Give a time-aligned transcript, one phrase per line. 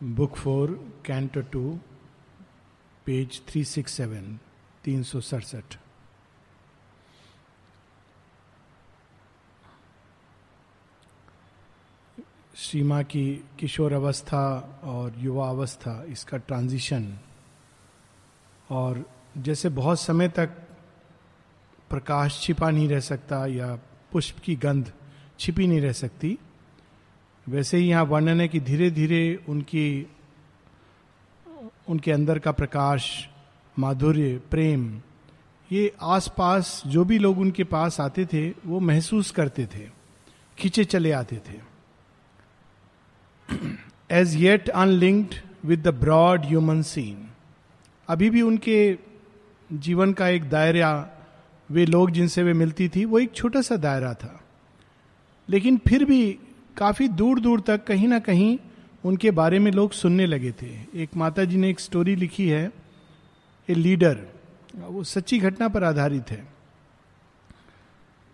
[0.00, 0.70] Book four
[1.06, 1.78] canto two,
[3.06, 4.38] page three six seven
[4.84, 5.76] तीन सौ सड़सठ।
[12.56, 13.24] सीमा की
[13.58, 14.44] किशोर अवस्था
[14.84, 17.18] और युवा अवस्था, इसका ट्रांजिशन
[18.70, 19.04] और
[19.38, 20.48] जैसे बहुत समय तक
[21.90, 23.74] प्रकाश छिपा नहीं रह सकता या
[24.12, 24.92] पुष्प की गंध
[25.38, 26.38] छिपी नहीं रह सकती
[27.48, 30.06] वैसे ही यहाँ वर्णन है कि धीरे धीरे उनकी,
[31.88, 33.28] उनके अंदर का प्रकाश,
[33.78, 35.00] माधुर्य, प्रेम,
[35.72, 39.88] ये आसपास जो भी लोग उनके पास आते थे, वो महसूस करते थे,
[40.58, 41.60] खींचे चले आते थे।
[44.10, 47.26] As yet unlinked with the broad human scene
[48.08, 48.98] अभी भी उनके
[49.72, 51.10] जीवन का एक दायरा,
[51.70, 54.44] वे लोग जिनसे वे मिलती थी, वो एक छोटा सा दायरा था।
[55.48, 56.38] लेकिन फिर भी
[56.76, 58.58] काफ़ी दूर दूर तक कहीं ना कहीं
[59.04, 62.70] उनके बारे में लोग सुनने लगे थे। एक माता जी ने एक स्टोरी लिखी है,
[63.68, 64.18] ए लीडर
[64.76, 66.46] वो सच्ची घटना पर आधारित है।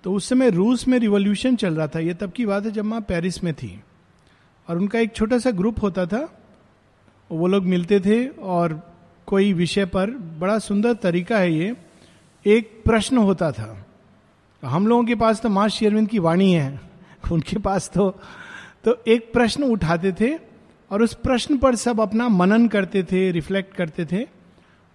[0.05, 2.85] तो उस समय रूस में रिवॉल्यूशन चल रहा था, ये तब की बात है जब
[2.85, 3.81] माँ पेरिस में थी।
[4.69, 6.29] और उनका एक छोटा सा ग्रुप होता था,
[7.31, 8.81] वो लोग मिलते थे और
[9.27, 11.75] कोई विषय पर बड़ा सुंदर तरीका है ये,
[12.47, 13.87] एक प्रश्न होता था।
[14.63, 16.92] हम लोगों के पास तो माँ शेरविंद की वाणी है।
[17.33, 18.21] उनके पास तो
[18.85, 20.39] तो एक प्रश्न उठाते थे
[20.91, 24.29] और उस प्रश्न पर सब अपना मनन करते थे रिफ्लेक्ट करते थे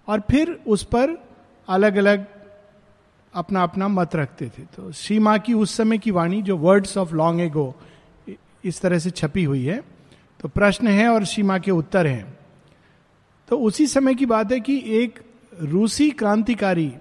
[0.08, 1.28] और फिर उस पर
[1.68, 2.26] अलग अलग
[3.34, 6.98] अपना अपना मत रखते थे। तो श्री माँ की उस समय की वाणी जो वर्ड्स
[6.98, 7.74] ऑफ़ लॉन्ग एगो
[8.64, 9.82] इस तरह से छपी हुई है।
[10.40, 12.38] तो प्रश्न है और श्री माँ के उत्तर हैं।
[13.48, 15.20] तो उसी समय की बात है कि एक
[15.60, 16.92] रूसी क्रांतिकारी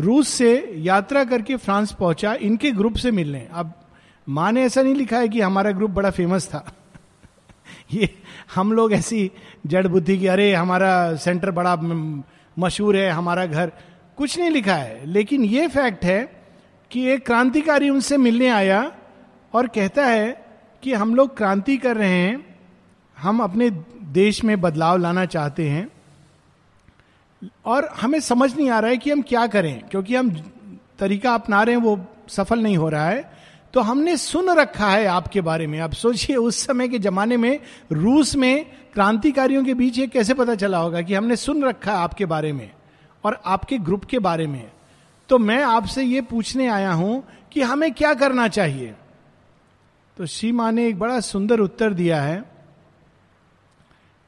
[0.00, 3.72] रूस से यात्रा करके फ्रांस पहुँचा। इनके ग्रुप से मिलने। अब
[4.28, 6.72] माँ ने ऐसा नहीं लिखा है कि हमारा ग्रुप बड़ा फ़ेमस था।
[7.92, 8.22] ये
[8.54, 9.30] हम लोग ऐसी
[9.66, 11.76] जड़ बुद्धि की, अरे, हमारा सेंटर बड़ा
[12.58, 13.72] मशहूर है, हमारा घर।
[14.16, 16.42] कुछ नहीं लिखा है। लेकिन ये फैक्ट है
[16.90, 18.92] कि एक क्रांतिकारी उनसे मिलने आया
[19.54, 20.46] और कहता है
[20.82, 22.58] कि हम लोग क्रांति कर रहे हैं,
[23.18, 23.70] हम अपने
[24.02, 25.90] देश में बदलाव लाना चाहते हैं
[27.64, 30.30] और हमें समझ नहीं आ रहा है कि हम क्या करें, क्योंकि हम
[30.98, 33.39] तरीका अपना रहे हैं, वो सफल नहीं हो रहा है।
[33.74, 37.60] तो हमने सुन रखा है आपके बारे में। अब सोचिए, उस समय के जमाने में,
[37.92, 41.98] रूस में क्रांतिकारियों के बीच ये कैसे पता चला होगा कि हमने सुन रखा है
[41.98, 42.70] आपके बारे में
[43.24, 44.70] और आपके ग्रुप के बारे में?
[45.28, 48.94] तो मैं आपसे ये पूछने आया हूँ कि हमें क्या करना चाहिए?
[50.16, 52.44] तो श्री माँ ने एक बड़ा सुंदर उत्तर दिया है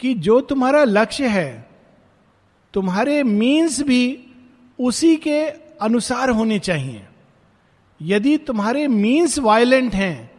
[0.00, 1.69] कि जो तुम्हारा लक्ष्य है,
[2.75, 4.26] तुम्हारे मीन्स भी
[4.81, 5.44] उसी के
[5.82, 7.06] अनुसार होने चाहिए।
[8.02, 10.30] यदि तुम्हारे मीन्स वायलेंट हैं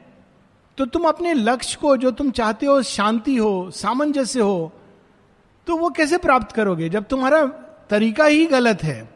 [0.77, 4.71] तो तुम अपने लक्ष्य को, जो तुम चाहते हो, शांति हो, सामंजस्य हो
[5.67, 6.89] तो वो कैसे प्राप्त करोगे?
[6.89, 7.45] जब तुम्हारा
[7.89, 9.09] तरीका ही गलत है,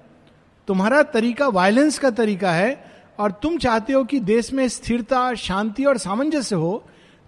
[0.67, 2.85] तुम्हारा तरीका वायलेंस का तरीका है,
[3.19, 6.83] और तुम चाहते हो कि देश में स्थिरता, शांति और सामंजस्य हो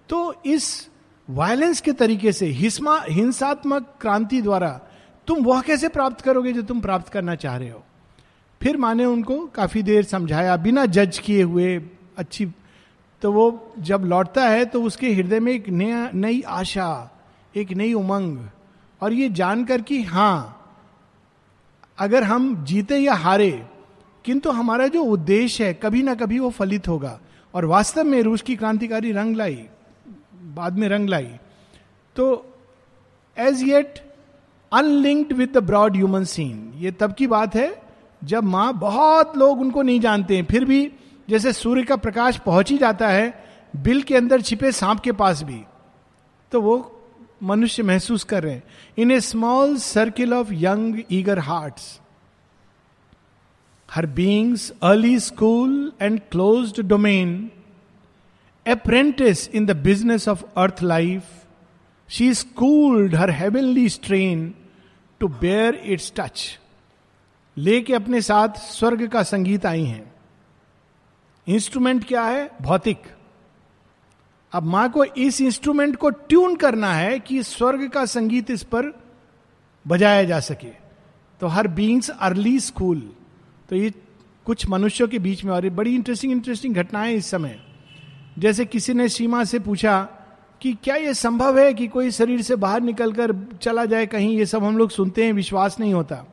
[0.10, 0.88] तो इस
[1.28, 4.80] वायलेंस के तरीके से हिंसात्मक क्रांति द्वारा
[5.28, 7.84] तुम वह कैसे प्राप्त करोगे, जो तुम प्राप्त करना चाह रहे हो?
[8.62, 11.82] फिर माने उनको, काफ़ी देर समझाया, बिना जज किए हुए,
[12.18, 12.46] अच्छी
[13.22, 17.12] तो वो जब लौटता है तो उसके हृदय में एक नया, नई आशा,
[17.54, 18.38] एक नई उमंग,
[19.02, 20.56] और ये जानकर कि हाँ
[21.98, 23.52] अगर हम जीते या हारे,
[24.26, 27.20] किंतु हमारा जो उद्देश्य है, कभी ना कभी वो फलित होगा,
[27.54, 29.66] और वास्तव में रूस की क्रांतिकारी रंग लाई,
[30.56, 31.30] बाद में रंग लाई
[32.16, 32.26] तो
[33.38, 34.00] as yet
[34.72, 37.70] unlinked with the broad human scene ये तब की बात है
[38.22, 40.92] जब माँ बहुत लोग उनको नहीं जानते हैं, फिर भी
[41.30, 43.34] जैसे सूर्य का प्रकाश पहुँच ही जाता है,
[43.76, 45.62] बिल के अंदर छिपे सांप के पास भी
[46.52, 46.78] तो वो
[47.44, 48.64] मनुष्य महसूस कर रहे हैं।
[48.98, 52.00] In a small circle of young eager hearts
[53.90, 57.50] her being's early school and close domain
[58.66, 61.24] apprentice in the business of earth life
[62.10, 64.54] she schooled her heavenly strain
[65.22, 66.48] to bear its touch
[67.60, 70.14] लेके अपने साथ स्वर्ग का संगीत आई हैं।
[71.48, 72.52] Instrument क्या है?
[72.62, 73.02] भौतिक।
[74.54, 79.04] अब माँ को इस इंस्ट्रूमेंट को ट्यून करना है कि स्वर्ग का संगीत इस पर
[79.88, 80.70] बजाया जा सके।
[81.40, 83.12] तो हर बींग्स अर्ली स्कूल।
[83.70, 83.94] तो ये
[84.46, 87.60] कुछ मनुष्यों के बीच में और ये बड़ी इंटरेस्टिंग इंटरेस्टिंग घटनाएँ इस समय।
[88.40, 90.08] जैसे किसी ने सीमा से पूछा
[90.62, 94.38] कि क्या यह संभव है कि कोई शरीर से बाहर निकलकर चला जाए कहीं?
[94.38, 96.26] ये सब हम लोग सुनते हैं, विश्वास नहीं होता।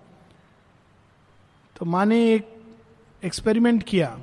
[1.76, 2.48] तो माँ ने एक
[3.24, 4.18] एक्सपेरिमेंट किया।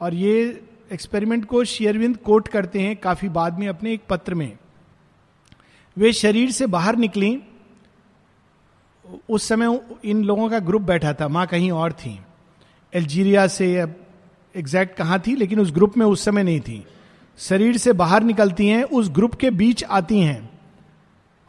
[0.00, 4.58] और ये एक्सपेरिमेंट को शेयरविंद कोट करते हैं काफ़ी बाद में अपने एक पत्र में।
[5.96, 7.42] वे शरीर से बाहर निकली।
[9.30, 12.20] उस समय इन लोगों का ग्रुप बैठा था, माँ कहीं और थी।
[12.94, 13.86] अल्जीरिया से
[14.56, 16.86] एग्जैक्ट कहाँ थी, लेकिन उस ग्रुप में उस समय नहीं थी।
[17.38, 20.58] शरीर से बाहर निकलती हैं, उस ग्रुप के बीच आती हैं।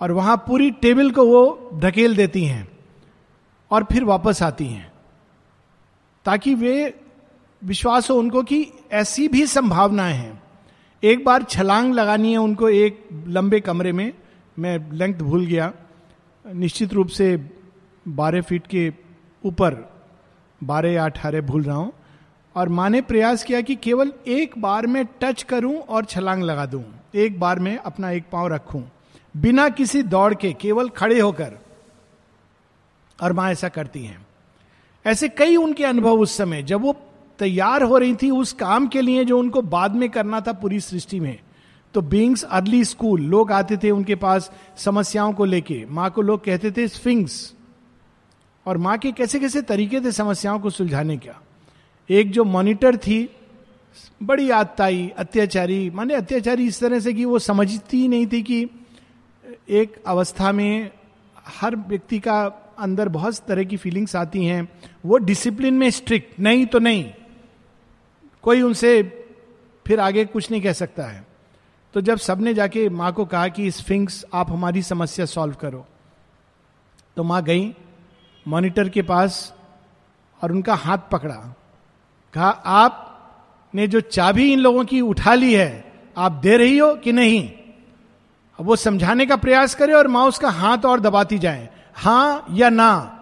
[0.02, 2.72] और वहाँ पूरी टेबल को वो धकेल देती हैं।
[3.72, 4.91] और फिर वापस आती हैं।
[6.26, 7.00] ताकि वे
[7.64, 10.44] विश्वास हो उनको कि ऐसी भी संभावनाएँ हैं।
[11.04, 14.14] एक बार छलांग लगानी है उनको एक लंबे कमरे में।
[14.60, 15.74] मैं लेंथ भूल गया।
[16.54, 17.50] निश्चित रूप से
[18.08, 18.94] बारह फीट के
[19.46, 19.94] ऊपर,
[20.64, 21.94] बारह या अठारह भूल रहा हूँ।
[22.56, 26.66] और माँ ने प्रयास किया कि केवल एक बार में टच करूँ और छलांग लगा
[26.66, 26.84] दूँ।
[27.16, 28.92] एक बार में अपना एक पाँव रखूँ।
[29.38, 31.54] बिना किसी दौड़ के, केवल खड़े होकर।
[33.24, 34.28] और माँ ऐसा करती हैं।
[35.06, 36.96] ऐसे कई उनके अनुभव उस समय, जब वो
[37.40, 40.80] तैयार हो रही थी उस काम के लिए जो उनको बाद में करना था पूरी
[40.80, 41.40] सृष्टि में।
[41.94, 46.44] तो बींग्स अर्ली स्कूल लोग आते थे उनके पास समस्याओं को लेके। माँ को लोग
[46.44, 47.54] कहते थे स्फिंग्स
[48.66, 51.42] और माँ के कैसे कैसे तरीके थे समस्याओं को सुलझाने का?
[52.10, 53.30] एक जो मॉनिटर थी,
[54.24, 58.68] बड़ी आत्ताई अत्याचारी, माने अत्याचारी इस तरह से कि वो समझती नहीं थी कि
[59.70, 60.92] एक अवस्था में
[61.62, 64.68] हर व्यक्ति का अंदर बहुत तरह की फीलिंग्स आती हैं।
[65.06, 67.14] वो डिसिप्लिन में स्ट्रिक्ट नहीं तो नहीं।
[68.44, 69.02] कोई उनसे
[69.88, 71.28] फिर आगे कुछ नहीं कह सकता है।
[71.94, 75.86] तो जब सबने जाके माँ को कहा कि स्फिंक्स आप हमारी समस्या सॉल्व करो।
[77.18, 77.76] तो माँ गई
[78.48, 79.54] मॉनिटर के पास,
[80.44, 81.56] और उनका हाथ पकड़ा।
[82.34, 83.08] कहा आप
[83.76, 87.52] ने जो चाबी इन लोगों की उठा ली है, आप दे रही हो कि नहीं?
[88.60, 91.70] अब वो समझाने का प्रयास करे और माँ उसका हाथ और दबाती जाए।
[92.02, 93.18] हाँ या ना?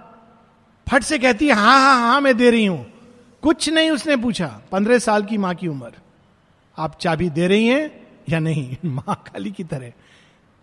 [0.90, 2.86] फट से कहती है हाँ हाँ हाँ मैं दे रही हूँ।
[3.42, 5.92] कुछ नहीं उसने पूछा। पंद्रह साल की माँ की उम्र।
[6.78, 8.78] आप चाबी दे रही हैं या नहीं?
[8.86, 9.92] महाकाली की तरह।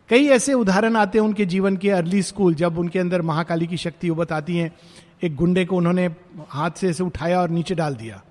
[0.09, 3.77] कई ऐसे उदाहरण आते हैं उनके जीवन के अर्ली स्कूल जब उनके अंदर महाकाली की
[3.77, 4.73] शक्ति उबत आती है।
[5.25, 6.15] एक गुंडे को उन्होंने
[6.49, 8.23] हाथ से ऐसे उठाया और नीचे डाल दिया।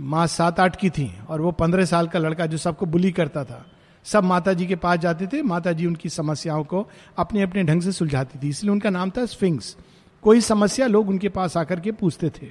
[0.00, 3.44] माँ सात आठ की थी और वो पंद्रह साल का लड़का जो सबको बुली करता
[3.44, 3.66] था।
[4.04, 6.86] सब माता जी के पास जाते थे माता जी उनकी समस्याओं को
[7.18, 9.76] अपने अपने ढंग से सुलझाती थी, इसलिए उनका नाम था स्फिंग्स
[10.22, 12.50] कोई समस्या, लोग उनके पास आकर के पूछते थे।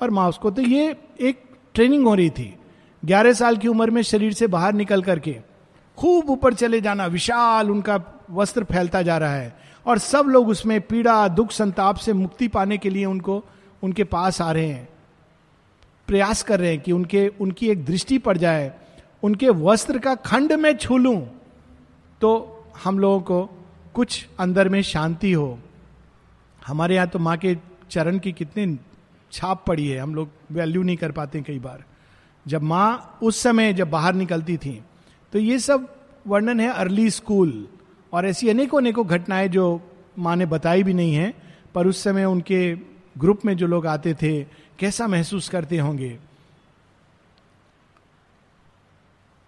[0.00, 1.42] और माँ उसको तो ये एक
[1.74, 2.54] ट्रेनिंग हो रही थी,
[3.02, 5.36] ग्यारह साल की उम्र में शरीर से बाहर निकल करके,
[5.98, 8.00] खूब ऊपर चले जाना, विशाल उनका
[8.30, 9.54] वस्त्र फैलता जा रहा है,
[9.86, 13.42] और सब लोग उसमें पीड़ा, दुख, संताप से मुक्ति पाने के लिए उनको,
[13.82, 14.88] उनके पास आ रहे हैं।
[16.08, 18.72] प्रयास कर रहे हैं कि उनके, उनकी एक दृष्टि पड़ जाए
[19.22, 21.14] उनके वस्त्र का खंड में छू लू
[22.20, 22.30] तो
[22.84, 23.44] हम लोगों को
[23.94, 25.58] कुछ अंदर में शांति हो।
[26.62, 27.56] हमारे यहाँ तो माँ के
[27.90, 28.78] चरण की कितनी
[29.32, 31.84] छाप पड़ी है, हम लोग वैल्यू नहीं कर पाते कई बार।
[32.46, 34.80] जब माँ उस समय जब बाहर निकलती थी
[35.32, 35.88] तो ये सब
[36.26, 37.68] वर्णन है अर्ली स्कूल
[38.12, 39.80] और ऐसी अनेकों अनेकों घटनाएँ जो
[40.18, 41.32] माँ ने बताई भी नहीं है,
[41.74, 42.74] पर उस समय उनके
[43.18, 44.42] ग्रुप में जो लोग आते थे,
[44.78, 46.18] कैसा महसूस करते होंगे?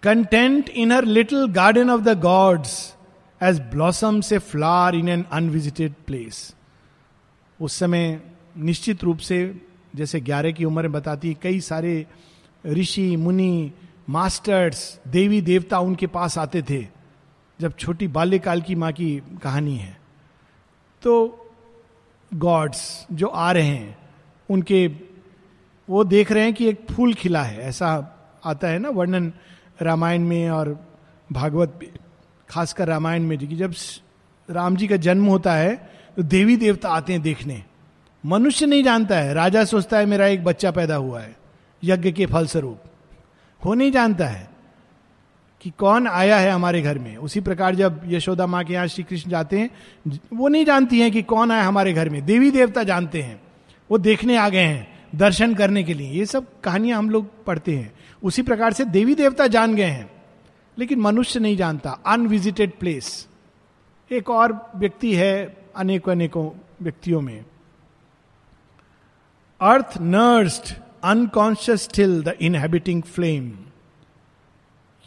[0.05, 2.73] Content in her little garden of the gods
[3.41, 3.61] as
[4.21, 6.55] blossoms flower in an unvisited place
[7.61, 8.21] उस समय
[8.57, 9.39] निश्चित रूप से,
[9.97, 12.07] जैसे ग्यारह की उम्र में बताती है कई सारे
[12.67, 13.73] ऋषि, मुनि
[14.09, 16.87] मास्टर्स देवी देवता उनके पास आते थे,
[17.61, 19.97] जब छोटी बाल्यकाल की माँ की कहानी है।
[21.03, 21.15] तो
[22.35, 23.97] गॉड्स जो आ रहे हैं,
[24.49, 24.87] उनके,
[25.89, 27.89] वो देख रहे हैं कि एक फूल खिला है, ऐसा
[28.45, 29.33] आता है ना वर्णन
[29.79, 30.79] रामायण में और
[31.33, 31.81] भागवत
[32.49, 33.75] खासकर रामायण में जब
[34.49, 35.75] राम जी का जन्म होता है
[36.17, 37.63] तो देवी देवता आते हैं देखने।
[38.25, 41.37] मनुष्य नहीं जानता है। राजा सोचता है, मेरा एक बच्चा पैदा हुआ है,
[41.83, 42.83] यज्ञ के फलस्वरूप।
[43.61, 44.49] वो नहीं जानता है
[45.63, 49.05] कि कौन आया है हमारे घर में। उसी प्रकार जब यशोदा माँ के यहाँ श्री
[49.05, 49.71] कृष्ण जाते हैं
[50.33, 53.41] वो नहीं जानती हैं कि कौन आया हमारे घर में। देवी देवता जानते हैं।
[53.91, 57.77] वो देखने आ गए हैं, दर्शन करने के लिए। ये सब कहानियाँ हम लोग पढ़ते
[57.77, 57.93] हैं।
[58.25, 60.11] उसी प्रकार से देवी देवता जान गए हैं
[60.79, 63.29] लेकिन मनुष्य नहीं जानता। अनविजिटेड प्लेस
[64.11, 66.51] एक और व्यक्ति है अनेकों अनेकों
[66.83, 67.45] व्यक्तियों में।
[69.61, 73.53] Earth nursed unconscious till the inhabiting flame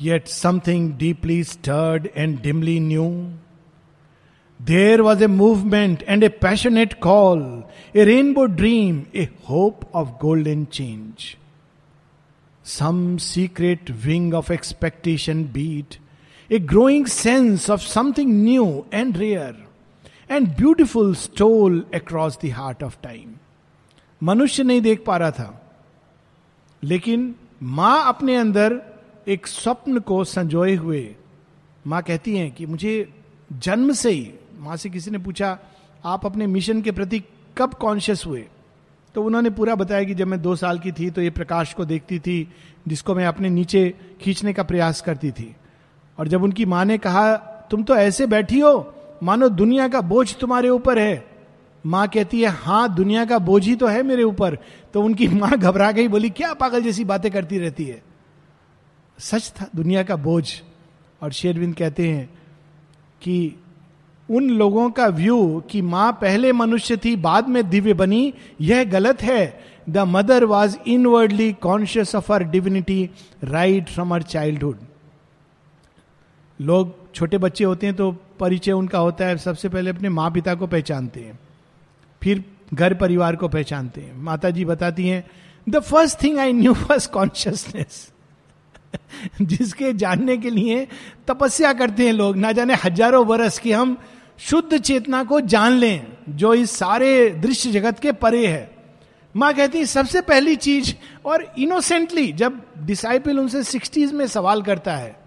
[0.01, 3.33] yet something deeply stirred and dimly knew
[4.59, 7.41] There was a movement and a passionate call,
[7.95, 11.37] a rainbow dream, a hope of golden change.
[12.67, 15.95] Some secret wing of expectation beat
[16.49, 19.65] a growing sense of something new and rare
[20.31, 23.33] and beautiful stole across the heart of time
[24.21, 25.61] मनुष्य नहीं देख पा रहा था,
[26.83, 27.33] लेकिन
[27.63, 28.81] माँ अपने अंदर
[29.27, 31.15] एक स्वप्न को संजोए हुए,
[31.87, 33.13] माँ कहती हैं कि मुझे
[33.53, 35.57] जन्म से ही, माँ से किसी ने पूछा,
[36.05, 37.23] आप अपने मिशन के प्रति
[37.57, 38.45] कब कॉन्शियस हुए?
[39.15, 41.85] तो उन्होंने पूरा बताया कि जब मैं दो साल की थी तो ये प्रकाश को
[41.85, 42.49] देखती थी,
[42.87, 45.55] जिसको मैं अपने नीचे खींचने का प्रयास करती थी।
[46.19, 47.35] और जब उनकी माँ ने कहा,
[47.71, 51.27] तुम तो ऐसे बैठी हो, मानो दुनिया का बोझ तुम्हारे ऊपर है।
[51.85, 54.57] माँ कहती है हाँ दुनिया का बोझ ही तो है मेरे ऊपर।
[54.93, 58.01] तो उनकी माँ घबरा गई, बोली, क्या पागल जैसी बातें करती रहती है?
[59.19, 60.61] सच था, दुनिया का बोझ।
[61.21, 62.29] और शेरविंद कहते हैं
[63.21, 63.55] कि
[64.29, 69.21] उन लोगों का व्यू कि माँ पहले मनुष्य थी, बाद में दिव्य बनी, यह गलत
[69.23, 73.09] है। The mother was inwardly conscious of her divinity
[73.45, 74.79] right from her childhood
[76.59, 80.55] लोग छोटे बच्चे होते हैं तो परिचय उनका होता है, सबसे पहले अपने माँ पिता
[80.55, 81.39] को पहचानते हैं,
[82.21, 82.43] फिर
[82.73, 85.23] घर परिवार को पहचानते हैं। माता जी बताती हैं
[85.67, 88.07] the first thing I knew first consciousness
[89.41, 90.87] जिसके जानने के लिए
[91.27, 93.97] तपस्या करते हैं लोग। ना जाने हज़ारों वर्ष की हम
[94.39, 98.77] शुद्ध चेतना को जान लें, जो इस सारे दृश्य जगत के परे है।
[99.35, 100.93] माँ कहती, सबसे पहली चीज़,
[101.25, 105.19] और इनोसेंटली जब डिसाइपल उनसे सिक्सटीज में सवाल करता है,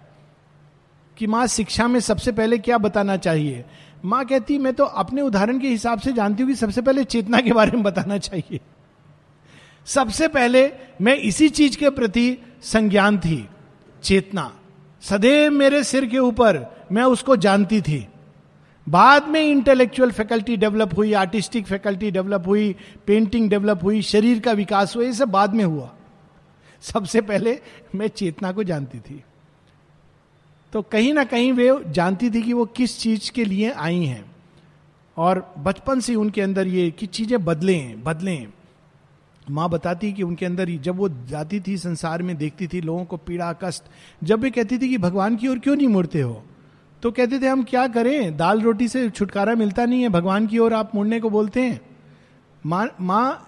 [1.17, 3.65] कि माँ, शिक्षा में सबसे पहले क्या बताना चाहिए?
[4.05, 7.41] माँ कहती, मैं तो अपने उदाहरण के हिसाब से जानती हूँ कि सबसे पहले चेतना
[7.41, 8.59] के बारे में बताना चाहिए।
[9.85, 13.49] सबसे पहले मैं इसी चीज़ के प्रति संज्ञान थी,
[14.03, 14.55] चेतना।
[15.01, 18.07] सदैव मेरे सिर के ऊपर मैं उसको जानती थी।
[18.89, 22.75] बाद में इंटेलेक्चुअल फैकल्टी डेवलप हुई आर्टिस्टिक फैकल्टी डेवलप हुई
[23.07, 25.93] पेंटिंग डेवलप हुई, शरीर का विकास हुआ, ये सब बाद में हुआ।
[26.81, 27.59] सबसे पहले
[27.95, 29.23] मैं चेतना को जानती थी।
[30.73, 34.35] तो कहीं ना कहीं वे जानती थी कि वो किस चीज़ के लिए आई हैं।
[35.17, 38.53] और बचपन से उनके अंदर ये कि चीज़ें बदले हैं बदले हैं।
[39.51, 43.17] माँ बताती कि उनके अंदर जब वो जाती थी संसार में, देखती थी लोगों को
[43.17, 43.83] पीड़ा, कष्ट,
[44.23, 46.43] जब भी कहती थी कि भगवान की ओर क्यों नहीं मुड़ते हो?
[47.03, 48.37] तो कहते थे, हम क्या करें?
[48.37, 51.81] दाल रोटी से छुटकारा मिलता नहीं है। भगवान की ओर आप मुड़ने को बोलते हैं।
[52.65, 53.47] माँ माँ,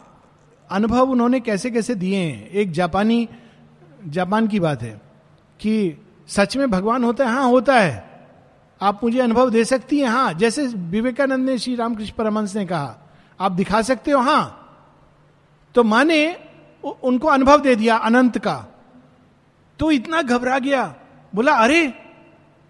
[0.72, 2.50] अनुभव उन्होंने कैसे कैसे दिए हैं?
[2.50, 3.30] एक जापानी,
[4.08, 5.02] जापान की बात है
[5.60, 7.32] कि सच में भगवान होता है?
[7.32, 8.10] हाँ होता है।
[8.82, 10.08] आप मुझे अनुभव दे सकती हैं?
[10.08, 12.96] हाँ। जैसे विवेकानंद ने श्री रामकृष्ण परमंश ने कहा,
[13.40, 14.22] आप दिखा सकते हो?
[14.22, 14.60] हाँ।
[15.76, 16.36] तो माँ ने
[17.04, 18.66] उनको अनुभव दे दिया अनंत का।
[19.80, 20.96] तो इतना घबरा गया।
[21.36, 21.94] बोला, अरे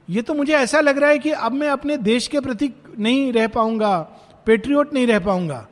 [0.10, 3.32] ये तो मुझे ऐसा लग रहा है कि अब मैं अपने देश के प्रति नहीं
[3.34, 4.00] रह पाऊँगा
[4.46, 5.68] पेट्रियोट नहीं रह पाऊँगा।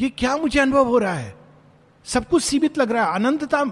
[0.00, 1.34] ये क्या मुझे अनुभव हो रहा है?
[2.04, 3.64] सब कुछ सीमित लग रहा है, अनंतता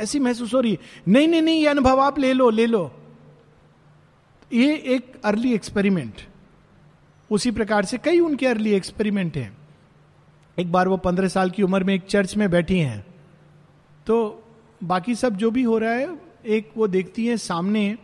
[0.00, 2.90] ऐसी महसूस हो रही है। नहीं नहीं नहीं, ये अनुभव आप ले लो ले लो।
[4.52, 6.20] ये एक अर्ली एक्सपेरिमेंट
[7.30, 9.56] उसी प्रकार से कई उनके अर्ली एक्सपेरिमेंट हैं।
[10.58, 13.06] एक बार वो पंद्रह साल की उम्र में एक चर्च में बैठी हैं।
[14.06, 14.44] तो
[14.84, 17.98] बाकी सब जो भी हो रहा है, एक वो देखती हैं, सामने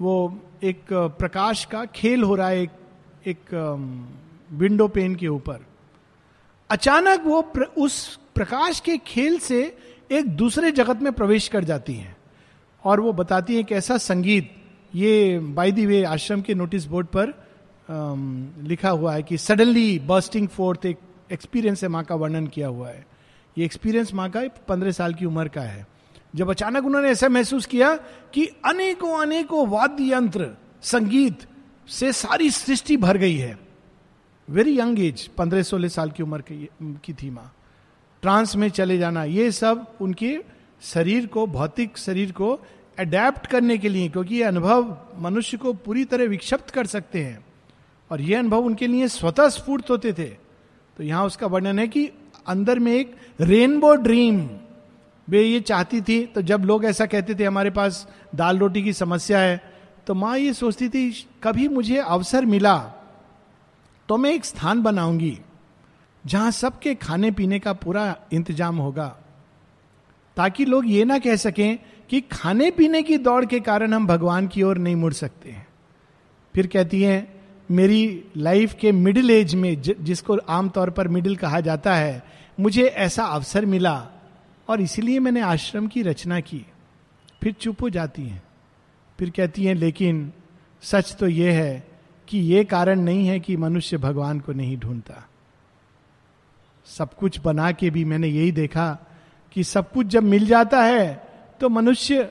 [0.00, 2.70] वो एक प्रकाश का खेल हो रहा है एक
[3.26, 3.54] एक
[4.52, 5.64] विंडो पेन के ऊपर।
[6.70, 9.76] अचानक वो प्र, उस प्रकाश के खेल से
[10.10, 12.16] एक दूसरे जगत में प्रवेश कर जाती हैं
[12.84, 14.50] और वो बताती हैं कि ऐसा संगीत
[14.94, 19.98] ये बाय दी वे आश्रम के नोटिस बोर्ड पर um, लिखा हुआ है कि सडनली
[19.98, 20.98] बर्स्टिंग फोर्थ एक
[21.32, 23.06] एक्सपीरियंस है माँ का वर्णन किया हुआ है।
[23.58, 25.86] ये एक्सपीरियंस माँ का पंद्रह साल की उम्र का है।
[26.34, 27.96] जब अचानक उन्होंने ऐसा महसूस किया
[28.34, 30.50] कि अनेकों अनेकों वाद्य यंत्र
[30.82, 31.38] संगीत
[31.88, 33.58] से सारी सृष्टि भर गई है।
[34.50, 36.44] वेरी यंग एज पंद्रह सोलह साल की उम्र
[36.82, 37.54] की थी माँ।
[38.22, 40.44] ट्रांस में चले जाना, ये सब उनके
[40.82, 42.60] शरीर को, भौतिक शरीर को
[42.98, 47.46] अडेप्ट करने के लिए, क्योंकि ये अनुभव मनुष्य को पूरी तरह विक्षिप्त कर सकते हैं।
[48.10, 50.28] और ये अनुभव उनके लिए स्वतः स्फूर्त होते थे।
[50.96, 52.10] तो यहाँ उसका वर्णन है कि
[52.46, 54.48] अंदर में एक रेनबो ड्रीम
[55.28, 58.92] वे ये चाहती थी तो जब लोग ऐसा कहते थे, हमारे पास दाल रोटी की
[58.94, 59.60] समस्या है
[60.06, 61.10] तो माँ ये सोचती थी,
[61.42, 62.76] कभी मुझे अवसर मिला
[64.08, 65.38] तो मैं एक स्थान बनाऊँगी,
[66.24, 69.06] जहाँ सबके खाने पीने का पूरा इंतज़ाम होगा,
[70.36, 71.78] ताकि लोग ये ना कह सकें
[72.10, 75.66] कि खाने पीने की दौड़ के कारण हम भगवान की ओर नहीं मुड़ सकते हैं।
[76.54, 77.28] फिर कहती हैं,
[77.68, 82.22] मेरी लाइफ के मिडिल एज में जिसको आमतौर पर मिडिल कहा जाता है,
[82.58, 83.96] मुझे ऐसा अवसर मिला
[84.68, 86.64] और इसीलिए मैंने आश्रम की रचना की।
[87.42, 88.42] फिर चुप हो जाती हैं।
[89.18, 90.32] फिर कहती हैं, लेकिन
[90.82, 91.86] सच तो यह है
[92.28, 95.26] कि यह कारण नहीं है कि मनुष्य भगवान को नहीं ढूंढता।
[96.86, 98.98] सब कुछ बना के भी मैंने यही देखा
[99.52, 101.14] कि सब कुछ जब मिल जाता है
[101.60, 102.30] तो मनुष्य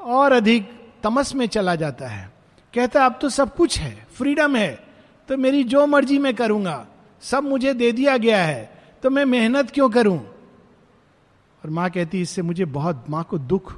[0.00, 0.70] और अधिक
[1.02, 2.30] तमस में चला जाता है।
[2.74, 4.78] कहता, अब तो सब कुछ है, फ्रीडम है
[5.28, 6.86] तो मेरी जो मर्ज़ी मैं करूँगा,
[7.22, 10.20] सब मुझे दे दिया गया है तो मैं मेहनत क्यों करूँ?
[11.64, 13.72] और माँ कहती इससे मुझे बहुत माँ को दुख।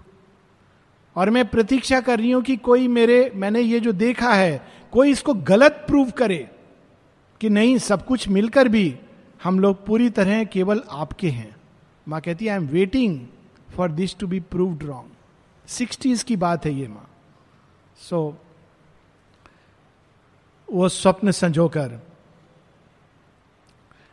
[1.17, 4.61] और मैं प्रतीक्षा कर रही हूँ कि कोई मेरे मैंने ये जो देखा है
[4.93, 6.49] कोई इसको गलत प्रूव करे
[7.41, 8.95] कि नहीं सब कुछ मिलकर भी
[9.45, 11.55] हम लोग पूरी तरह केवल आपके हैं।
[12.07, 13.19] माँ कहती I am waiting
[13.77, 17.07] for this to be proved wrong sixties की बात है ये माँ।
[17.99, 18.35] सो so,
[20.69, 22.01] वो स्वप्न संजोकर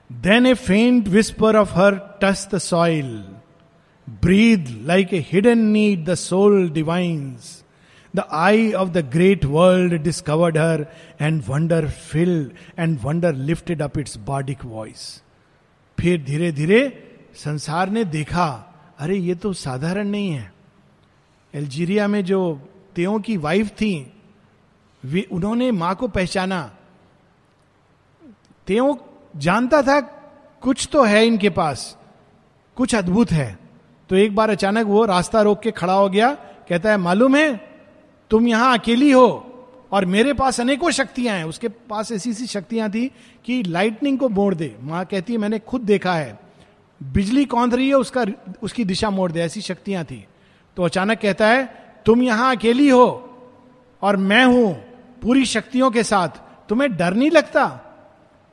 [0.09, 3.36] then a faint whisper of her touch the soil
[4.09, 7.63] breathe like a hidden need the soul divines
[8.15, 10.85] the eye of the great world discovered her
[11.21, 15.23] and wonder filled and wonder lifted up its bardic voice
[15.99, 17.03] फिर धीरे धीरे
[17.35, 20.53] संसार ने देखा, अरे, ये तो साधारण नहीं है।
[21.55, 24.13] अल्जीरिया में जो तेओं की वाइफ थी,
[25.05, 26.75] वे, उन्होंने माँ को पहचाना।
[28.67, 28.95] तेओं
[29.37, 30.01] जानता था,
[30.61, 31.97] कुछ तो है इनके पास,
[32.75, 33.66] कुछ अद्भुत है।
[34.09, 36.33] तो एक बार अचानक वो रास्ता रोक के खड़ा हो गया,
[36.69, 37.69] कहता है, मालूम है,
[38.29, 39.27] तुम यहाँ अकेली हो
[39.91, 43.11] और मेरे पास अनेकों शक्तियाँ हैं। उसके पास ऐसी सी शक्तियाँ थी
[43.45, 46.39] कि लाइटनिंग को मोड़ दे। माँ कहती है, मैंने खुद देखा है।
[47.03, 48.25] बिजली कौन रही है, उसका,
[48.63, 50.25] उसकी दिशा मोड़ दे। ऐसी शक्तियाँ थी।
[50.77, 51.65] तो अचानक कहता है,
[52.05, 53.07] तुम यहाँ अकेली हो
[54.01, 54.73] और मैं हूँ
[55.21, 56.29] पूरी शक्तियों के साथ।
[56.69, 57.79] तुम्हें डर नहीं लगता?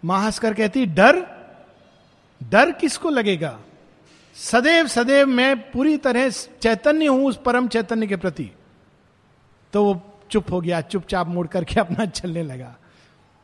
[0.04, 1.26] माँ हंसकर कहती, डर?
[2.42, 3.58] डर किसको लगेगा?
[4.36, 6.28] सदैव सदैव मैं पूरी तरह
[6.62, 8.50] चैतन्य हूँ उस परम चैतन्य के प्रति।
[9.72, 10.00] तो वो
[10.30, 12.76] चुप हो गया, चुपचाप मुड़ करके अपना चलने लगा।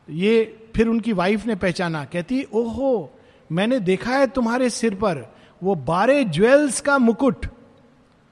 [0.09, 3.17] ये फिर उनकी वाइफ ने पहचाना, कहती, ओहो,
[3.51, 7.45] मैंने देखा है तुम्हारे सिर पर, वो बारह ज्वेल्स का मुकुट।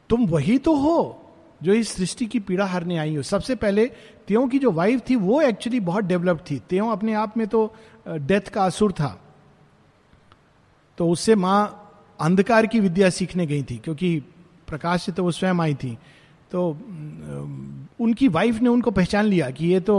[0.09, 1.25] तुम वही तो हो
[1.63, 3.85] जो इस सृष्टि की पीड़ा हारने आई हो। सबसे पहले
[4.27, 7.73] त्यों की जो वाइफ थी, वो एक्चुअली बहुत डेवलप थी। त्यों अपने आप में तो
[8.07, 9.19] डेथ का असुर था।
[10.97, 11.78] तो उससे माँ
[12.19, 14.19] अंधकार की विद्या सीखने गई थी, क्योंकि
[14.67, 15.97] प्रकाश से तो वो स्वयं आई थी।
[16.51, 16.69] तो
[17.99, 19.95] उनकी वाइफ ने उनको पहचान लिया कि ये तो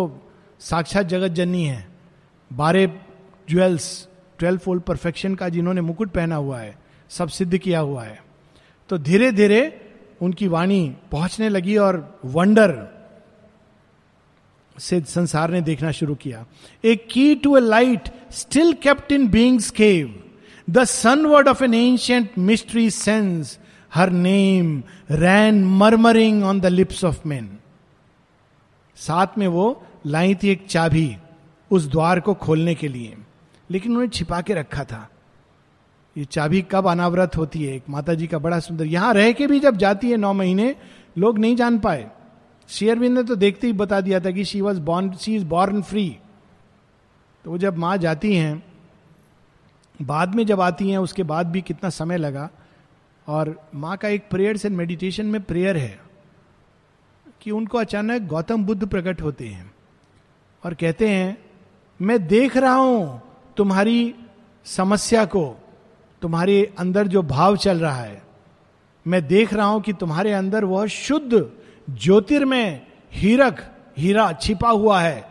[0.61, 1.87] साक्षात जगत जननी है।
[2.51, 2.87] बारह
[3.49, 4.09] ज्वेल्स
[4.39, 6.77] ट्वेल्व फोल्ड परफेक्शन का जिन्होंने मुकुट पहना हुआ है,
[7.11, 8.19] सब सिद्ध किया हुआ है।
[8.91, 9.61] तो धीरे धीरे
[10.23, 12.73] उनकी वाणी पहुँचने लगी और वंडर
[14.77, 16.45] से संसार ने देखना शुरू किया।
[16.85, 20.15] A key to a light still kept in being's cave
[20.71, 23.59] the sunward of an ancient mystery sense
[23.93, 27.49] her name ran murmuring on the lips of man
[28.99, 31.17] साथ में वो लाई थी एक चाबी
[31.71, 33.17] उस द्वार को खोलने के लिए,
[33.71, 35.09] लेकिन उन्हें छिपा के रखा था।
[36.17, 37.75] ये चाबी कब अनावरत होती है?
[37.77, 40.75] एक माता जी का बड़ा सुंदर, यहाँ रह के भी जब जाती है नौ महीने,
[41.19, 42.11] लोग नहीं जान पाए।
[42.69, 45.83] शेयरविंद ने तो देखते ही बता दिया था कि she was born she is born
[45.83, 46.09] free
[47.45, 48.63] तो वो जब माँ जाती हैं
[50.01, 52.49] बाद में जब आती हैं, उसके बाद भी कितना समय लगा।
[53.27, 56.01] और माँ का एक प्रेयर्स एंड मेडिटेशन में प्रेयर है
[57.43, 59.73] कि उनको अचानक गौतम बुद्ध प्रकट होते हैं
[60.63, 61.37] और कहते हैं,
[62.01, 63.23] मैं देख रहा हूँ
[63.57, 64.15] तुम्हारी
[64.67, 65.45] समस्या को,
[66.23, 68.23] तुम्हारे अंदर जो भाव चल रहा है।
[69.07, 71.51] मैं देख रहा हूँ कि तुम्हारे अंदर वह शुद्ध
[71.89, 72.83] ज्योतिर्मय
[73.13, 73.61] हीरक,
[73.99, 75.25] हीरा छिपा हुआ है,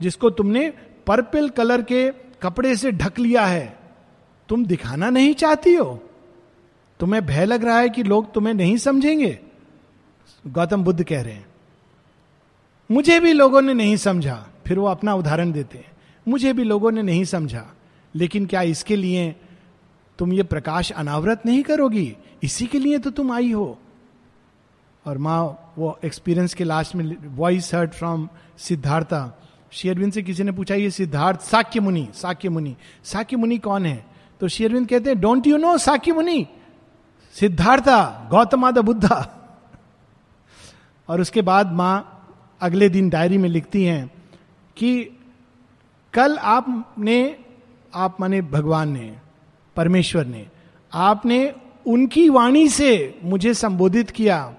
[0.00, 0.68] जिसको तुमने
[1.06, 2.10] पर्पल कलर के
[2.42, 3.83] कपड़े से ढक लिया है।
[4.48, 5.98] तुम दिखाना नहीं चाहती हो।
[7.00, 9.38] तुम्हें भय लग रहा है कि लोग तुम्हें नहीं समझेंगे।
[10.44, 11.46] गौतम बुद्ध कह रहे हैं,
[12.90, 15.92] मुझे भी लोगों ने नहीं समझा। फिर वो अपना उदाहरण देते हैं,
[16.26, 17.64] मुझे भी लोगों ने नहीं समझा,
[18.14, 19.34] लेकिन क्या इसके लिए
[20.18, 22.16] तुम ये प्रकाश अनावरत नहीं करोगी?
[22.42, 23.78] इसी के लिए तो तुम आई हो।
[25.04, 28.28] और माँ, वो एक्सपीरियंस के लास्ट में वॉइस हर्ट फ्रॉम
[28.58, 29.40] सिद्धार्था
[29.72, 34.13] शेयरविंद से किसी ने पूछा, ये सिद्धार्थ साक्य मुनि साक्य मुनि साक्य मुनि कौन है?
[34.44, 36.46] तो शेयरविंद कहते हैं डोंट यू नो साक्य मुनि
[37.34, 39.16] सिद्धार्था गौतमा द बुद्धा.
[41.08, 41.94] और उसके बाद माँ
[42.60, 44.10] अगले दिन डायरी में लिखती हैं
[44.76, 45.04] कि
[46.14, 47.36] कल आपने,
[47.94, 49.16] आप माने भगवान ने,
[49.76, 50.46] परमेश्वर ने,
[50.92, 51.54] आपने
[51.86, 54.54] उनकी वाणी से मुझे संबोधित किया,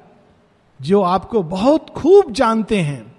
[0.80, 3.15] जो आपको बहुत खूब जानते हैं।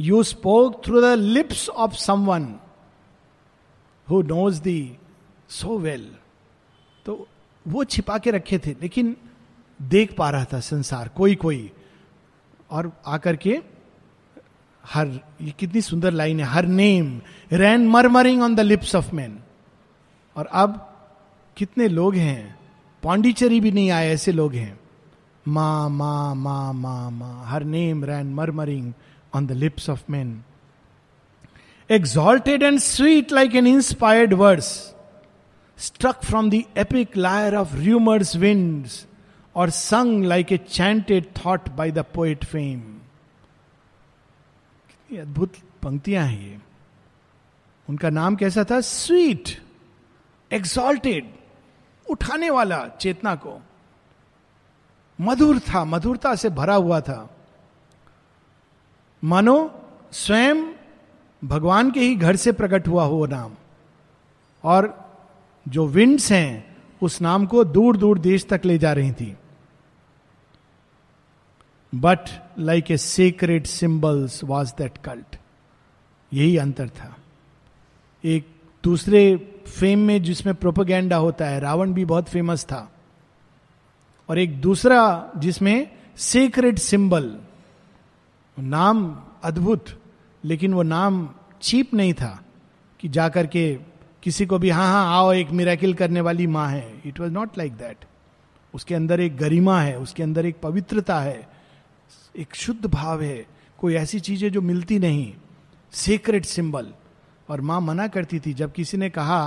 [0.00, 2.54] You spoke through the lips of someone
[4.08, 4.98] who knows thee
[5.54, 6.14] so well
[7.06, 7.26] तो
[7.66, 9.16] वो छिपा के रखे थे लेकिन
[9.82, 11.70] देख पा रहा था संसार कोई कोई
[12.70, 13.58] और आकर के
[14.84, 15.08] हर
[15.42, 17.20] ये कितनी सुंदर लाइन है her name
[17.52, 19.38] ran murmuring on the lips of man
[20.36, 20.80] और अब
[21.56, 22.58] कितने लोग हैं
[23.02, 24.78] पांडिचेरी भी नहीं आए ऐसे लोग हैं।
[25.48, 28.92] मा मा मा मा मा her name ran murmuring
[29.34, 30.42] on the lips of man
[31.90, 34.93] exalted and sweet like an inspired verse,
[35.78, 39.06] struck from the epic lyre of rumor's winds,
[39.56, 42.80] और sung like a chanted thought by the poet fame
[44.88, 46.58] कितनी अद्भुत पंक्तियाँ हैं ये।
[47.88, 48.80] उनका नाम कैसा था?
[48.80, 49.48] स्वीट
[50.52, 51.30] एक्सॉल्टेड
[52.10, 53.60] उठाने वाला चेतना को।
[55.20, 57.36] मधुर था मधुरता से भरा हुआ था।
[59.24, 59.82] मानो
[60.12, 60.64] स्वयं
[61.44, 63.52] भगवान के ही घर से प्रकट हुआ हो नाम।
[64.64, 65.03] और
[65.68, 69.36] जो विंड्स हैं, उस नाम को दूर दूर देश तक ले जा रही थी।
[71.94, 72.18] But
[72.58, 75.36] like a secret symbols was that cult
[76.32, 77.16] यही अंतर था।
[78.24, 78.48] एक
[78.84, 82.92] दूसरे फेम में जिसमें प्रोपोगेंडा होता है, रावण भी बहुत फ़ेमस था।
[84.28, 87.38] और एक दूसरा जिसमें सीक्रेट सिंबल
[88.58, 89.84] नाम अद्भुत,
[90.44, 92.44] लेकिन वो नाम चीप नहीं था
[93.00, 93.78] कि जाकर के
[94.24, 97.58] किसी को भी हाँ हाँ आओ, एक मिराकिल करने वाली माँ है। It was not
[97.58, 98.04] like that
[98.74, 101.48] उसके अंदर एक गरिमा है, उसके अंदर एक पवित्रता है,
[102.34, 103.44] एक शुद्ध भाव है।
[103.78, 105.32] कोई ऐसी चीज़ें जो मिलती नहीं।
[105.92, 106.86] सीक्रेट सिंबल
[107.48, 109.46] और माँ मना करती थी, जब किसी ने कहा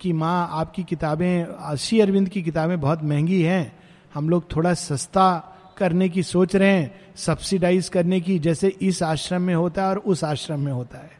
[0.00, 3.78] कि माँ, आपकी किताबें श्री अरविंद की किताबें बहुत महँगी हैं।
[4.14, 5.28] हम लोग थोड़ा सस्ता
[5.78, 9.98] करने की सोच रहे हैं सब्सिडाइज करने की, जैसे इस आश्रम में होता है और
[9.98, 11.18] उस आश्रम में होता है।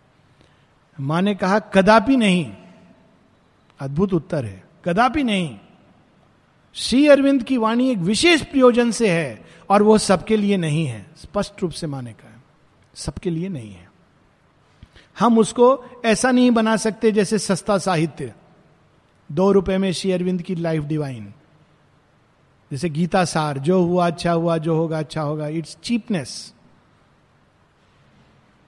[0.98, 2.52] माँ ने कहा, कदापि नहीं।
[3.80, 5.58] अद्भुत उत्तर है। कदापि नहीं।
[6.74, 11.06] श्री अरविंद की वाणी एक विशेष प्रयोजन से है और वो सबके लिए नहीं है।
[11.16, 12.42] स्पष्ट रूप से माने का
[12.94, 13.90] सबके लिए नहीं है।
[15.18, 18.34] हम उसको ऐसा नहीं बना सकते जैसे सस्ता साहित्य।
[19.32, 21.34] दो रुपए में श्री अरविंद की लाइफ डिवाइन।
[22.70, 26.54] जैसे गीता सार, जो हुआ अच्छा हुआ, जो होगा अच्छा होगा, इट्स चीपनेस।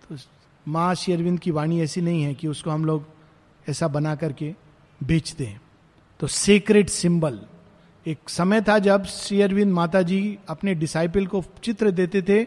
[0.09, 0.17] तो
[0.69, 3.05] माँ श्री अरविंद की वाणी ऐसी नहीं है कि उसको हम लोग
[3.69, 4.55] ऐसा बना करके
[5.01, 5.59] बेच दें।
[6.21, 7.39] तो सीक्रेट सिंबल
[8.07, 12.43] एक समय था जब श्री अरविंद माता जी अपने डिसाइपल को चित्र देते थे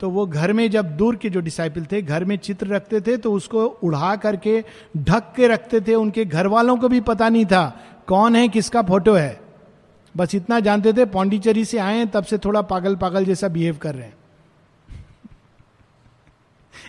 [0.00, 3.16] तो वो घर में जब दूर के जो डिसाइपल थे, घर में चित्र रखते थे
[3.16, 4.62] तो उसको उड़ा करके
[4.96, 8.82] ढक के रखते थे। उनके घर वालों को भी पता नहीं था, कौन है, किसका
[8.82, 9.40] फ़ोटो है।
[10.14, 13.94] बस इतना जानते थे, पौंडीचेरी से आए तब से थोड़ा पागल पागल जैसा बिहेव कर
[13.94, 14.15] रहे हैं।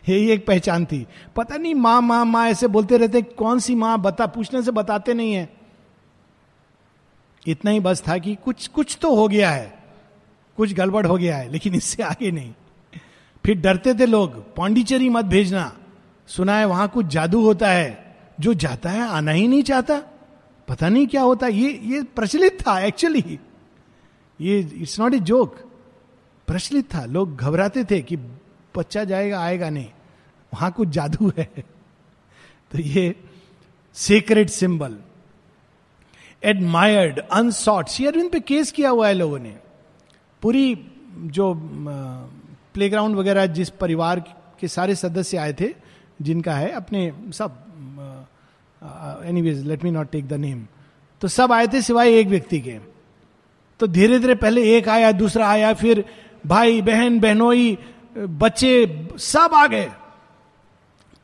[0.09, 3.97] यही एक पहचान थी। पता नहीं माँ माँ माँ ऐसे बोलते रहते कौन सी माँ
[4.01, 5.49] बता, पूछने से बताते नहीं है।
[7.45, 9.73] इतना ही बस था कि कुछ कुछ तो हो गया है,
[10.57, 12.53] कुछ गड़बड़ हो गया है, लेकिन इससे आगे नहीं।
[13.43, 15.71] फिर डरते थे लोग, पौंडीचेरी मत भेजना।
[16.29, 20.01] सुना है वहाँ कुछ जादू होता है, जो जाता है, आना ही नहीं चाहता।
[20.67, 23.39] पता नहीं क्या होता, ये ये प्रचलित था एक्चुअली
[24.39, 25.55] ये इट्स नॉट ए जोक
[26.47, 28.15] प्रचलित था, लोग घबराते थे कि
[28.75, 29.89] बच्चा जाएगा, आएगा नहीं।
[30.53, 31.45] वहाँ कुछ जादू है।
[32.71, 33.15] तो ये
[33.95, 34.97] सीक्रेट सिंबल
[36.43, 39.55] एडमायर्ड अनसॉट शेयरविंद पे केस किया हुआ है लोगों ने।
[40.43, 40.75] पूरी
[41.27, 41.53] जो
[42.73, 44.19] प्लेग्राउंड वगैरह जिस परिवार
[44.59, 45.73] के सारे सदस्य आए थे,
[46.21, 47.63] जिनका है, अपने सब
[49.41, 50.65] anyways let me not take the name
[51.21, 52.77] तो सब आए थे सिवाय एक व्यक्ति के।
[53.79, 56.03] तो धीरे धीरे पहले एक आया, दूसरा आया, फिर
[56.45, 57.77] भाई, बहन, बहनोई,
[58.17, 59.89] बच्चे, सब आ गए।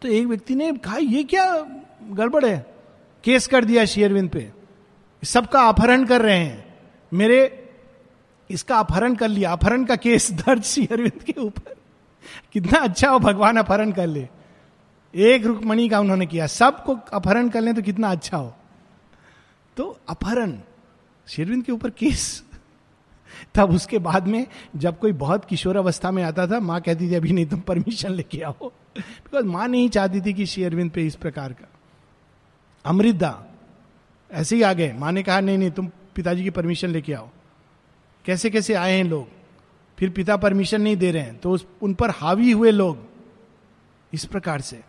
[0.03, 1.65] तो एक व्यक्ति ने कहा, ये क्या
[2.09, 2.75] गड़बड़ है?
[3.23, 4.51] केस कर दिया शेयरविंद पे।
[5.23, 6.79] सबका अपहरण कर रहे हैं।
[7.13, 7.69] मेरे,
[8.49, 11.75] इसका अपहरण कर लिया। अपहरण का केस दर्ज शेयरविंद के ऊपर।
[12.53, 14.29] कितना अच्छा हो भगवान अपहरण कर ले।
[15.15, 18.55] एक रुकमणि का उन्होंने किया। सबको अपहरण कर ले तो कितना अच्छा हो।
[19.77, 20.59] तो अपहरण
[21.27, 22.43] शेरविंद के ऊपर केस।
[23.55, 27.15] तब उसके बाद में जब कोई बहुत किशोर अवस्था में आता था, माँ कहती थी,
[27.15, 31.15] अभी नहीं तुम परमिशन लेके आओ। बिकॉज़ माँ नहीं चाहती थी कि शेरविंद पे इस
[31.15, 31.67] प्रकार का।
[32.85, 33.55] अमृता,
[34.31, 37.29] ऐसे ही आ गए माँ ने कहा, नहीं नहीं, तुम पिताजी की परमिशन लेके आओ।
[38.25, 39.29] कैसे कैसे आए हैं लोग?
[39.99, 43.07] फिर पिता परमिशन नहीं दे रहे हैं। तो उस, उन पर हावी हुए लोग
[44.13, 44.83] इस प्रकार से।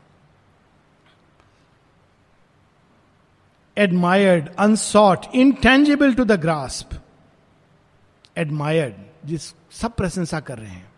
[3.78, 6.90] Admired unsought intangible to the grasp
[8.36, 8.94] admired
[9.28, 10.92] जिस सब प्रशंसा कर रहे हैं।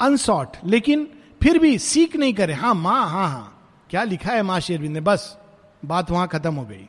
[0.00, 1.08] अनसॉट लेकिन
[1.42, 3.58] फिर भी सीख नहीं करे। हाँ माँ हाँ हाँ।
[3.90, 5.00] क्या लिखा है माँ शेरविंद ने?
[5.00, 5.38] बस,
[5.84, 6.88] बात वहाँ खत्म हो गई।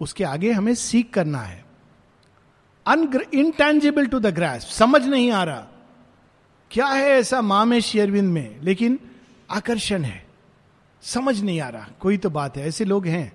[0.00, 1.64] उसके आगे हमें सीख करना है।
[3.34, 5.66] इंटेंजिबल टू द ग्रास समझ नहीं आ रहा।
[6.70, 8.60] क्या है ऐसा माँ में शेरविंद में?
[8.60, 8.98] लेकिन
[9.50, 10.26] आकर्षण है।
[11.02, 13.32] समझ नहीं आ रहा। कोई तो बात है। ऐसे लोग हैं।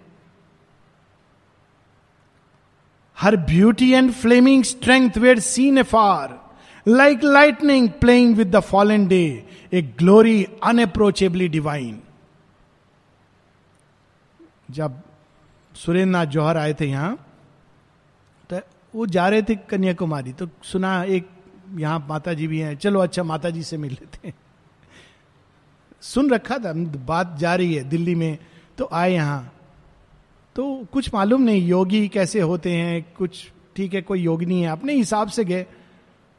[3.20, 6.47] Her beauty and flaming strength were seen afar
[6.88, 9.23] like lightning playing with the fallen day
[9.73, 12.00] a glory unapproachably divine
[14.71, 15.02] जब
[15.76, 17.15] सुरेंद्र नाथ जौहर आए थे यहाँ
[18.50, 18.60] तो
[18.93, 21.30] वो जा रहे थे कन्याकुमारी। तो सुना एक
[21.78, 24.34] यहाँ माता जी भी हैं, चलो अच्छा माता जी से मिल लेते हैं।
[26.04, 26.73] सुन रखा था
[27.06, 28.38] बात जा रही है दिल्ली में
[28.78, 29.52] तो आए यहाँ।
[30.56, 34.69] तो कुछ मालूम नहीं, योगी कैसे होते हैं, कुछ ठीक है, कोई योग नहीं है।
[34.69, 35.65] अपने हिसाब से गए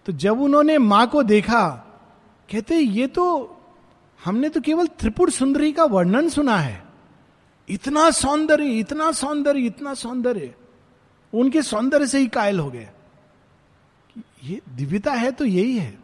[0.08, 1.68] तो जब उन्होंने माँ को देखा,
[2.48, 3.24] कहते, ये तो
[4.20, 6.82] हमने तो केवल त्रिपुर सुंदरी का वर्णन सुना है।
[7.68, 10.54] इतना सौंदर्य इतना सौंदर्य इतना सौंदर्य।
[11.32, 12.88] उनके सौंदर्य से ही कायल हो गए
[14.44, 15.98] ये दिव्यता है तो यही है।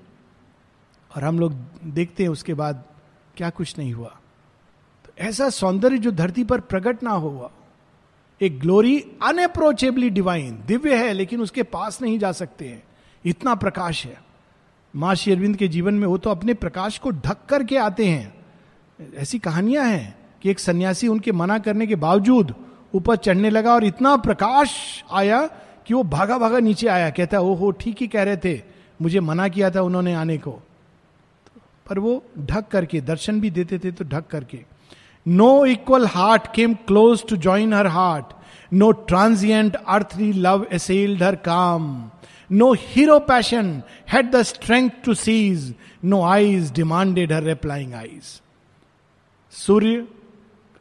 [1.11, 1.53] और हम लोग
[1.85, 2.85] देखते हैं उसके बाद
[3.37, 4.17] क्या कुछ नहीं हुआ।
[5.05, 7.51] तो ऐसा सौंदर्य जो धरती पर प्रकट ना हुआ
[8.41, 12.83] एक ग्लोरी अनअप्रोचेबली डिवाइन दिव्य है, लेकिन उसके पास नहीं जा सकते हैं।
[13.25, 14.17] इतना प्रकाश है।
[14.95, 18.35] माँ श्री अरविंद के जीवन में वो तो अपने प्रकाश को ढक करके आते हैं।
[19.15, 22.55] ऐसी कहानियाँ हैं कि एक सन्यासी उनके मना करने के बावजूद
[22.95, 24.73] ऊपर चढ़ने लगा और इतना प्रकाश
[25.13, 25.47] आया
[25.87, 28.61] कि वो भागा भागा नीचे आया। कहता ओ हो ठीक ही कह रहे थे।
[29.03, 30.51] मुझे मना किया था उन्होंने आने को।
[31.87, 34.61] पर वो ढक करके, दर्शन भी देते थे तो ढक करके।
[35.27, 38.33] No equal heart came close to join her heart
[38.73, 42.11] no transient earthly love assailed her calm
[42.51, 48.41] no hero passion had the strength to seize no eyes demanded her replying eyes
[49.53, 50.07] सूर्य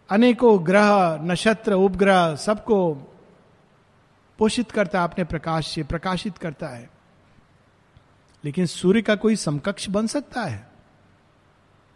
[0.10, 2.78] अनेकों ग्रह नक्षत्र उपग्रह सबको
[4.40, 6.90] पोषित करता है अपने प्रकाश से प्रकाशित करता है
[8.44, 10.68] लेकिन सूर्य का कोई समकक्ष बन सकता है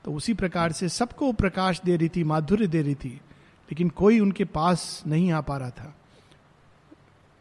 [0.05, 4.19] तो उसी प्रकार से सबको प्रकाश दे रही थी माधुर्य दे रही थी लेकिन कोई
[4.19, 5.93] उनके पास नहीं आ पा रहा था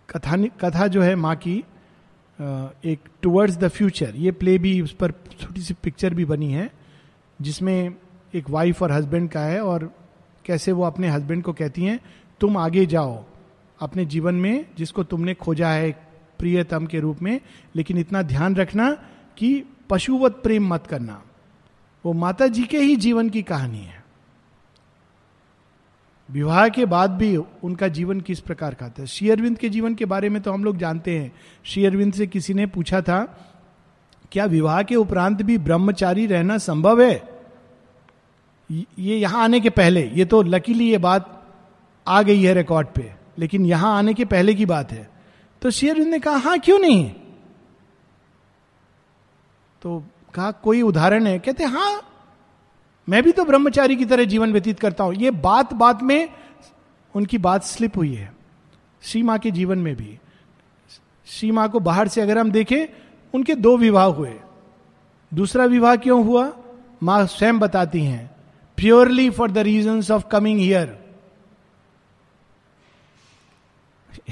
[0.08, 1.62] कथा कथा जो है माँ की
[2.38, 6.70] एक टुवर्ड्स द फ्यूचर ये प्ले भी उस पर छोटी सी पिक्चर भी बनी है,
[7.40, 7.94] जिसमें
[8.34, 9.90] एक वाइफ और हस्बैंड का है और
[10.44, 12.00] कैसे वो अपने हस्बैंड को कहती हैं,
[12.40, 13.24] तुम आगे जाओ,
[13.80, 15.90] अपने जीवन में जिसको तुमने खोजा है
[16.38, 17.40] प्रियतम के रूप में,
[17.76, 18.90] लेकिन इतना ध्यान रखना
[19.38, 21.22] कि पशुवत प्रेम मत करना।
[22.04, 24.04] वो माता जी के ही जीवन की कहानी है।
[26.28, 29.04] विवाह के बाद भी उनका जीवन किस प्रकार का था?
[29.04, 31.32] श्री अरविंद के जीवन के बारे में तो हम लोग जानते हैं।
[31.64, 33.22] श्री अरविंद से किसी ने पूछा था,
[34.32, 37.22] क्या विवाह के उपरांत भी ब्रह्मचारी रहना संभव है?
[38.70, 41.32] ये यहाँ आने के पहले, ये तो लकीली ये बात
[42.06, 45.08] आ गई है रिकॉर्ड पे, लेकिन यहाँ आने के पहले की बात है।
[45.62, 47.10] तो शेयरविंद ने कहा, हाँ, क्यों नहीं?
[49.82, 50.02] तो
[50.34, 51.38] कहा, कोई उदाहरण है?
[51.38, 52.15] कहते, हाँ
[53.08, 56.28] मैं भी तो ब्रह्मचारी की तरह जीवन व्यतीत करता हूँ। ये बात बात में
[57.14, 58.34] उनकी बात स्लिप हुई है।
[59.02, 60.18] श्री के जीवन में भी।
[61.26, 62.86] श्री को बाहर से अगर हम देखें,
[63.34, 64.34] उनके दो विवाह हुए।
[65.34, 66.52] दूसरा विवाह क्यों हुआ?
[67.02, 68.30] माँ स्वयं बताती हैं
[68.76, 71.06] purely for the reason of coming here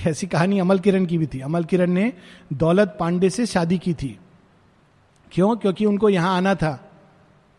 [0.06, 2.12] ऐसी कहानी अमल किरण की भी थी। अमल किरण ने
[2.52, 4.18] दौलत पांडे से शादी की थी।
[5.32, 5.56] क्यों?
[5.56, 6.90] क्योंकि उनको यहाँ आना था।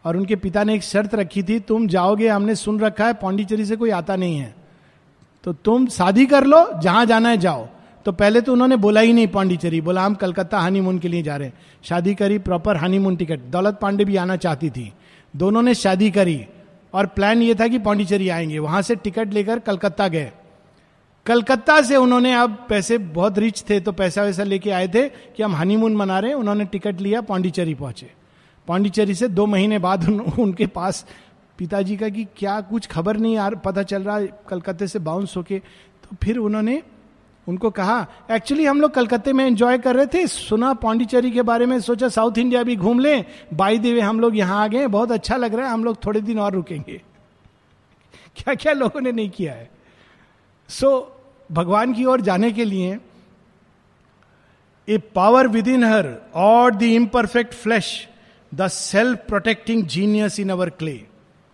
[0.05, 3.65] और उनके पिता ने एक शर्त रखी थी, तुम जाओगे, हमने सुन रखा है, पांडिचेरी
[3.65, 4.55] से कोई आता नहीं है।
[5.43, 7.67] तो तुम शादी कर लो, जहाँ जाना है जाओ।
[8.05, 11.35] तो पहले तो उन्होंने बोला ही नहीं पांडिचेरी, बोला, हम कलकत्ता हनीमून के लिए जा
[11.35, 14.93] रहे हैं। शादी करी प्रॉपर हनीमून टिकट दौलत पांडे भी आना चाहती थी।
[15.35, 16.45] दोनों ने शादी करी
[16.93, 20.31] और प्लान ये था कि पांडिचेरी आएँगे। वहाँ से टिकट लेकर कलकत्ता गए।
[21.25, 25.43] कलकत्ता से उन्होंने, अब पैसे बहुत रिच थे तो पैसा वैसा लेके आए थे कि
[25.43, 28.24] हम हनीमून मना रहे हैं। उन्होंने टिकट लिया, पांडिचेरी पहुँचे।
[28.67, 31.05] पांडिचेरी से दो महीने बाद उन, उनके पास
[31.57, 35.59] पिताजी का कि क्या कुछ खबर नहीं आ पता चल रहा कलकत्ते से बाउंस होके।
[36.03, 36.83] तो फिर उन्होंने
[37.47, 41.65] उनको कहा एक्चुअली हम लोग कलकत्ते में एंजॉय कर रहे थे। सुना पांडिचेरी के बारे
[41.65, 45.11] में सोचा साउथ इंडिया भी घूम लें। बाई देवे हम लोग यहाँ आ गए बहुत
[45.11, 47.01] अच्छा लग रहा है हम लोग थोड़े दिन और रुकेंगे।
[48.37, 49.69] क्या क्या लोगों ने नहीं किया है।
[50.69, 52.99] सो so, भगवान की ओर जाने के लिए
[54.89, 58.07] ए पावर विद इन हर और the imperfect flesh
[58.55, 61.05] the self protecting genius in our clay.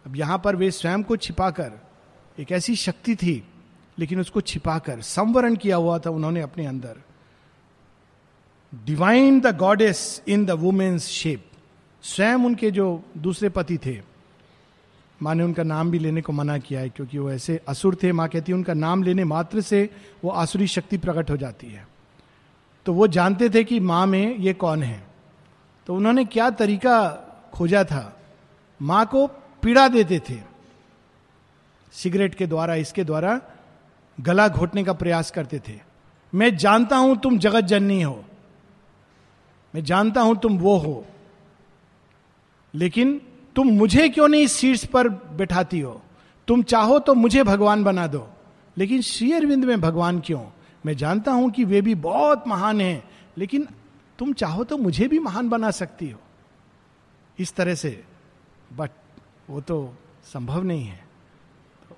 [0.05, 1.71] अब यहाँ पर वे स्वयं को छिपाकर,
[2.39, 3.43] एक ऐसी शक्ति थी,
[3.99, 7.01] लेकिन उसको छिपाकर संवरण किया हुआ था उन्होंने अपने अंदर।
[8.85, 11.45] Divine the goddess in the women's shape
[12.03, 14.01] स्वयं उनके जो दूसरे पति थे।
[15.23, 18.11] माँ ने उनका नाम भी लेने को मना किया है, क्योंकि वो ऐसे असुर थे।
[18.11, 19.89] माँ कहती है, उनका नाम लेने मात्र से
[20.23, 21.87] वो आसुरी शक्ति प्रकट हो जाती है।
[22.85, 25.10] तो वो जानते थे कि माँ में ये कौन है।
[25.91, 27.11] तो उन्होंने क्या तरीका
[27.53, 28.19] खोजा था?
[28.81, 29.27] माँ को
[29.63, 30.39] पीड़ा देते थे।
[31.91, 33.41] सिगरेट के द्वारा, इसके द्वारा
[34.21, 35.79] गला घोटने का प्रयास करते थे।
[36.35, 38.23] मैं जानता हूँ तुम जगत जननी हो।
[39.75, 41.05] मैं जानता हूँ तुम वो हो।
[42.75, 43.21] लेकिन
[43.55, 46.01] तुम मुझे क्यों नहीं सीट्स पर बैठाती हो?
[46.47, 48.29] तुम चाहो तो मुझे भगवान बना दो।
[48.77, 50.43] लेकिन श्री अरविंद में भगवान क्यों?
[50.85, 53.67] मैं जानता हूँ कि वे भी बहुत महान हैं, लेकिन
[54.21, 56.19] तुम चाहो तो मुझे भी महान बना सकती हो।
[57.39, 58.03] इस तरह से।
[58.73, 58.91] बट
[59.49, 61.07] वो तो संभव नहीं है।
[61.89, 61.97] तो,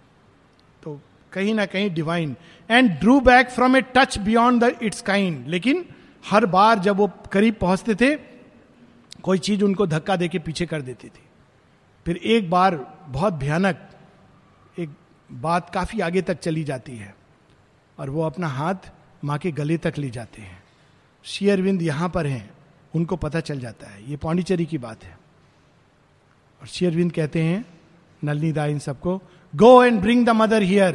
[0.84, 2.36] तो कहीं ना कहीं divine
[2.72, 5.86] and drew back from a touch beyond the its kind लेकिन
[6.30, 8.16] हर बार जब वो करीब पहुँचते थे
[9.24, 11.24] कोई चीज़ उनको धक्का देके पीछे कर देती थी।
[12.06, 13.90] फिर एक बार बहुत भयानक
[14.80, 14.90] एक
[15.32, 17.16] बात काफ़ी आगे तक चली जाती है।
[18.00, 18.76] और वो अपना हाथ
[19.24, 20.63] माँ के गले तक ले जाते हैं।
[21.26, 22.50] शेयरविंद यहाँ पर हैं,
[22.94, 25.18] उनको पता चल जाता है। ये पौंडीचेरी की बात है।
[26.62, 27.66] और शेयरविंद कहते हैं
[28.24, 29.22] नलनी दा इन सबको
[29.54, 30.94] go and bring the mother here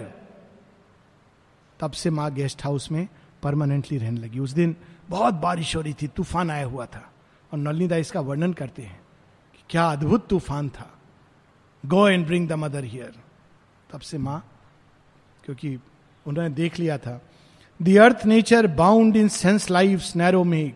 [1.80, 3.06] तब से माँ गेस्ट हाउस में
[3.42, 4.74] परमानेंटली रहने लगी। उस दिन
[5.08, 7.10] बहुत बारिश हो रही थी, तूफ़ान आया हुआ था।
[7.52, 9.00] और नलनी दा इसका वर्णन करते हैं
[9.54, 10.90] कि क्या अद्भुत तूफ़ान था।
[11.84, 13.14] Go and bring the mother here
[13.90, 14.42] तब से माँ,
[15.44, 15.78] क्योंकि
[16.26, 17.20] उन्होंने देख लिया था
[17.82, 20.72] the earth nature bound in sense life narrow में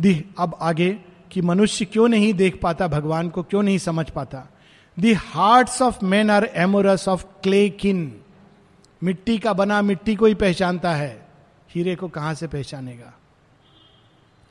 [0.00, 0.98] दी अब आगे,
[1.30, 4.48] कि मनुष्य क्यों नहीं देख पाता, भगवान को क्यों नहीं समझ पाता?
[4.98, 8.20] The hearts of man are amorous of clay किन
[9.02, 11.28] मिट्टी का बना मिट्टी को ही पहचानता है।
[11.70, 13.14] हीरे को कहाँ से पहचानेगा?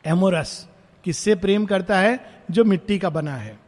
[0.06, 0.68] एमोरस
[1.04, 2.44] किससे प्रेम करता है?
[2.52, 3.60] जो मिट्टी का बना है।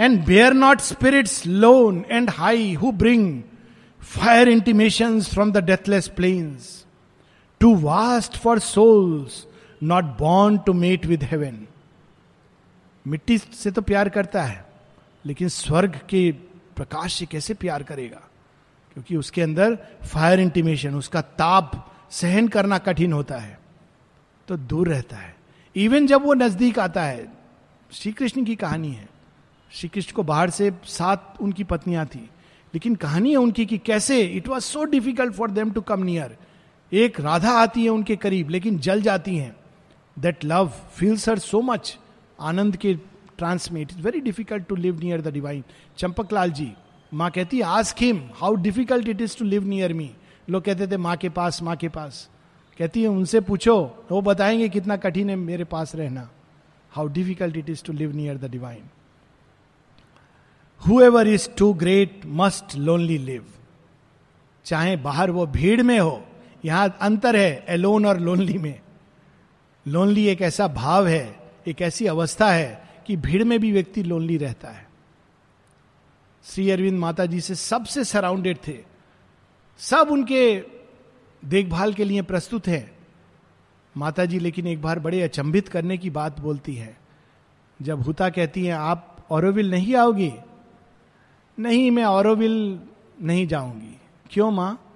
[0.00, 3.42] And bear not spirits lone and high who bring
[4.02, 6.84] fire intimation from the deathless planes
[7.60, 9.46] too vast for souls
[9.82, 11.66] not born to mate with heaven
[13.06, 14.64] मिट्टी से तो प्यार करता है,
[15.24, 16.30] लेकिन स्वर्ग के
[16.76, 18.20] प्रकाश से कैसे प्यार करेगा?
[18.96, 21.72] क्योंकि उसके अंदर फायर इंटीमेशन उसका ताप
[22.10, 23.58] सहन करना कठिन होता है
[24.48, 25.34] तो दूर रहता है।
[25.76, 27.26] इवन जब वो नज़दीक आता है
[27.92, 29.08] श्री कृष्ण की कहानी है।
[29.72, 32.28] श्री कृष्ण को बाहर से सात उनकी पत्नियाँ थी।
[32.74, 36.36] लेकिन कहानी है उनकी कि कैसे it was so difficult for them to come near
[36.92, 39.54] एक राधा आती है उनके करीब, लेकिन जल जाती हैं।
[40.16, 41.96] That love feels her so much
[42.38, 42.94] आनंद के
[43.38, 45.62] transmit is very difficult to live near the divine
[45.98, 46.72] Champak Lal ji,
[47.12, 50.10] माँ कहती है ask him how difficult it is to live near me
[50.50, 52.28] लोग कहते थे, माँ के पास, माँ के पास.
[52.78, 53.74] कहती है, उनसे पूछो,
[54.10, 56.28] वो बताएँगे कितना कठिन है मेरे पास रहना.
[56.90, 58.82] How difficult it is to live near the divine
[60.88, 63.44] who ever is too great must lonely live
[64.64, 66.24] चाहे बाहर वो भीड़ में हो,
[66.64, 68.80] यहाँ अंतर है एलोन और लोनली में।
[69.86, 74.36] लोनली एक ऐसा भाव है, एक ऐसी अवस्था है कि भीड़ में भी व्यक्ति लोनली
[74.36, 74.86] रहता है।
[76.44, 78.78] श्री अरविंद माता जी से सबसे सराउंडेड थे।
[79.78, 80.62] सब उनके
[81.44, 82.90] देखभाल के लिए प्रस्तुत हैं।
[83.96, 86.96] माता जी लेकिन एक बार बड़े अचंभित करने की बात बोलती है।
[87.82, 90.32] जब हुता कहती हैं, आप औरविल नहीं आओगी?
[91.58, 92.80] नहीं, मैं औरविल
[93.22, 94.88] नहीं जाऊँगी। क्यों माँ?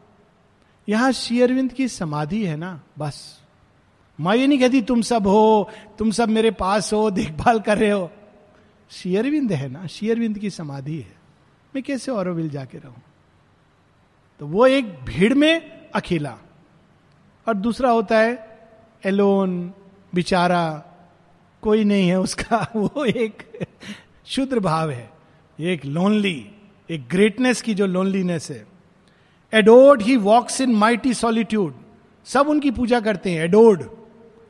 [0.89, 3.43] यहाँ श्री अरविंद की समाधि है ना, बस।
[4.21, 7.91] माँ ये नहीं कहती, तुम सब हो, तुम सब मेरे पास हो, देखभाल कर रहे
[7.91, 8.11] हो।
[8.91, 11.17] शेयरविंद है ना, शेयरविंद की समाधि है।
[11.75, 13.03] मैं कैसे औरविल जाके रहूँ?
[14.41, 16.39] तो वो एक भीड़ में अकेला।
[17.49, 18.59] और दूसरा होता है,
[19.05, 19.73] एलोन,
[20.15, 20.85] बिचारा,
[21.63, 23.67] कोई नहीं है उसका, वो एक
[24.27, 25.16] शुद्र भाव है।
[25.59, 26.47] एक लोनली
[26.91, 28.67] एक ग्रेटनेस की जो लोनलीनेस है।
[29.53, 31.75] Adored he walks in mighty solitude
[32.27, 33.83] सब उनकी पूजा करते हैं एडोर्ड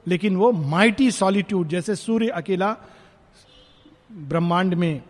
[0.06, 2.76] लेकिन वो माइटी सॉलिट्यूड जैसे सूर्य अकेला
[4.12, 5.02] ब्रह्मांड में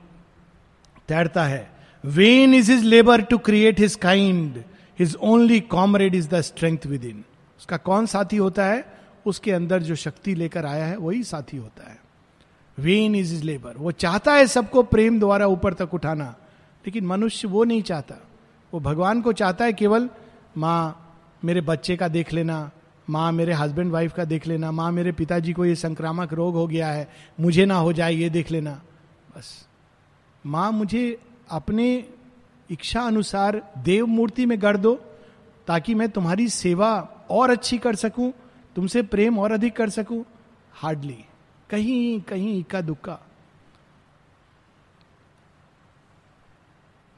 [1.08, 1.70] तैरता है।
[2.04, 4.62] Vain is his labour to create his kind
[4.98, 7.24] his only comrade is the strength within इन
[7.58, 8.84] उसका कौन साथी होता है?
[9.26, 12.05] उसके अंदर जो शक्ति लेकर आया है, वही साथी होता है।
[12.78, 16.34] वेन इज़ इज़ लेबर वो चाहता है सबको प्रेम द्वारा ऊपर तक उठाना,
[16.84, 18.16] लेकिन मनुष्य वो नहीं चाहता।
[18.72, 20.08] वो भगवान को चाहता है केवल,
[20.56, 21.02] माँ,
[21.44, 22.70] मेरे बच्चे का देख लेना,
[23.10, 26.66] माँ, मेरे हस्बैंड वाइफ का देख लेना, माँ, मेरे पिताजी को ये संक्रामक रोग हो
[26.66, 27.08] गया है,
[27.40, 28.80] मुझे ना हो जाए ये देख लेना।
[29.36, 29.66] बस।
[30.44, 31.18] माँ, मुझे
[31.50, 32.04] अपने
[32.70, 34.94] इच्छा अनुसार देव मूर्ति में गढ़ दो,
[35.66, 36.90] ताकि मैं तुम्हारी सेवा
[37.30, 38.32] और अच्छी कर सकूँ,
[38.76, 40.24] तुमसे प्रेम और अधिक कर सकूँ।
[40.74, 41.24] हार्डली
[41.70, 43.18] कहीं कहीं इक्का दुक्का।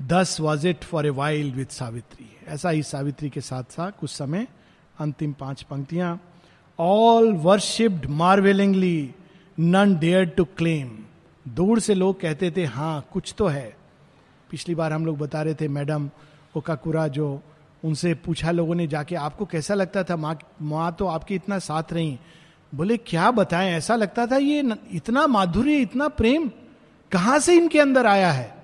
[0.00, 4.10] दस was it for a while with Savitri ऐसा ही सावित्री के साथ साथ कुछ
[4.10, 4.46] समय
[5.00, 6.18] अंतिम पाँच पंक्तियाँ।
[6.78, 9.14] All worshipped marvellingly
[9.58, 10.96] none dare to claim
[11.46, 13.76] दूर से लोग कहते थे हाँ कुछ तो है।
[14.50, 16.10] पिछली बार हम लोग बता रहे थे, मैडम
[16.56, 17.40] ओकाकुरा जो
[17.82, 20.16] उनसे पूछा लोगों ने जाके, आपको कैसा लगता था?
[20.16, 22.18] माँ माँ तो आपके इतना साथ रही।
[22.72, 24.62] बोले, क्या बताएँ, ऐसा लगता था ये
[24.92, 26.50] इतना माधुर्य, इतना प्रेम
[27.12, 28.56] कहाँ से इनके अंदर आया है?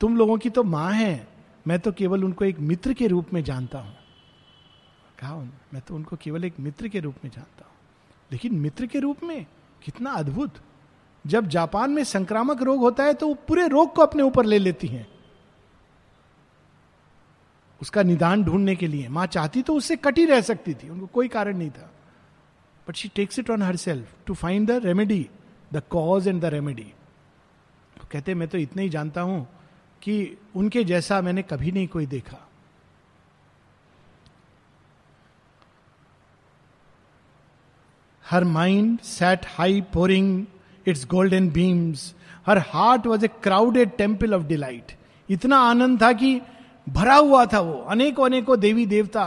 [0.00, 1.26] तुम लोगों की तो माँ है,
[1.66, 3.94] मैं तो केवल उनको एक मित्र के रूप में जानता हूँ।
[5.18, 5.36] कहा
[5.74, 7.76] मैं तो उनको केवल एक मित्र के रूप में जानता हूँ।
[8.32, 9.46] लेकिन मित्र के रूप में
[9.82, 10.54] कितना अद्भुत!
[11.24, 14.58] जब जापान में संक्रामक रोग होता है तो वो पूरे रोग को अपने ऊपर ले
[14.58, 15.06] लेती हैं।
[17.80, 21.28] उसका निदान ढूँढने के लिए। माँ चाहती तो उससे कटी रह सकती थी, उनको कोई
[21.28, 21.90] कारण नहीं था।
[22.88, 25.28] But she takes it on her self to find the remedy
[25.72, 26.92] the cause and the remedy
[28.12, 29.46] कहते मैं तो इतना ही जानता हूँ
[30.02, 32.38] कि उनके जैसा मैंने कभी नहीं कोई देखा.
[38.24, 40.46] Her mind set high pouring
[40.86, 42.14] its golden beams
[42.46, 44.92] her heart was a crowded temple of delight
[45.28, 46.40] इतना आनंद था कि
[46.88, 49.24] भरा हुआ था वो। अनेकों अनेकों देवी देवता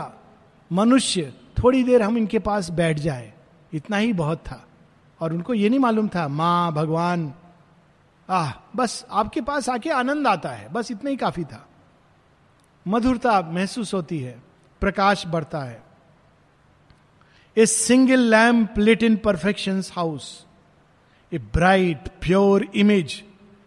[0.70, 3.31] मनुष्य, थोड़ी देर हम इनके पास बैठ जाए।
[3.74, 4.68] इतना ही बहुत था।
[5.20, 7.34] और उनको ये नहीं मालूम था, माँ, भगवान,
[8.30, 11.68] आह, बस आपके पास आके आनंद आता है, बस इतना ही काफ़ी था।
[12.88, 14.42] मधुरता महसूस होती है,
[14.80, 15.82] प्रकाश बढ़ता है।
[17.56, 20.46] A single lamp lit in perfection house
[21.32, 23.24] a bright pure image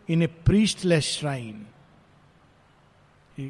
[0.09, 1.65] in a priestless shrine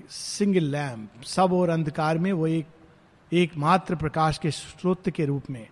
[0.09, 2.67] single lamp सब और अंधकार में वो एक,
[3.33, 5.67] एकमात्र प्रकाश के स्रोत के रूप में।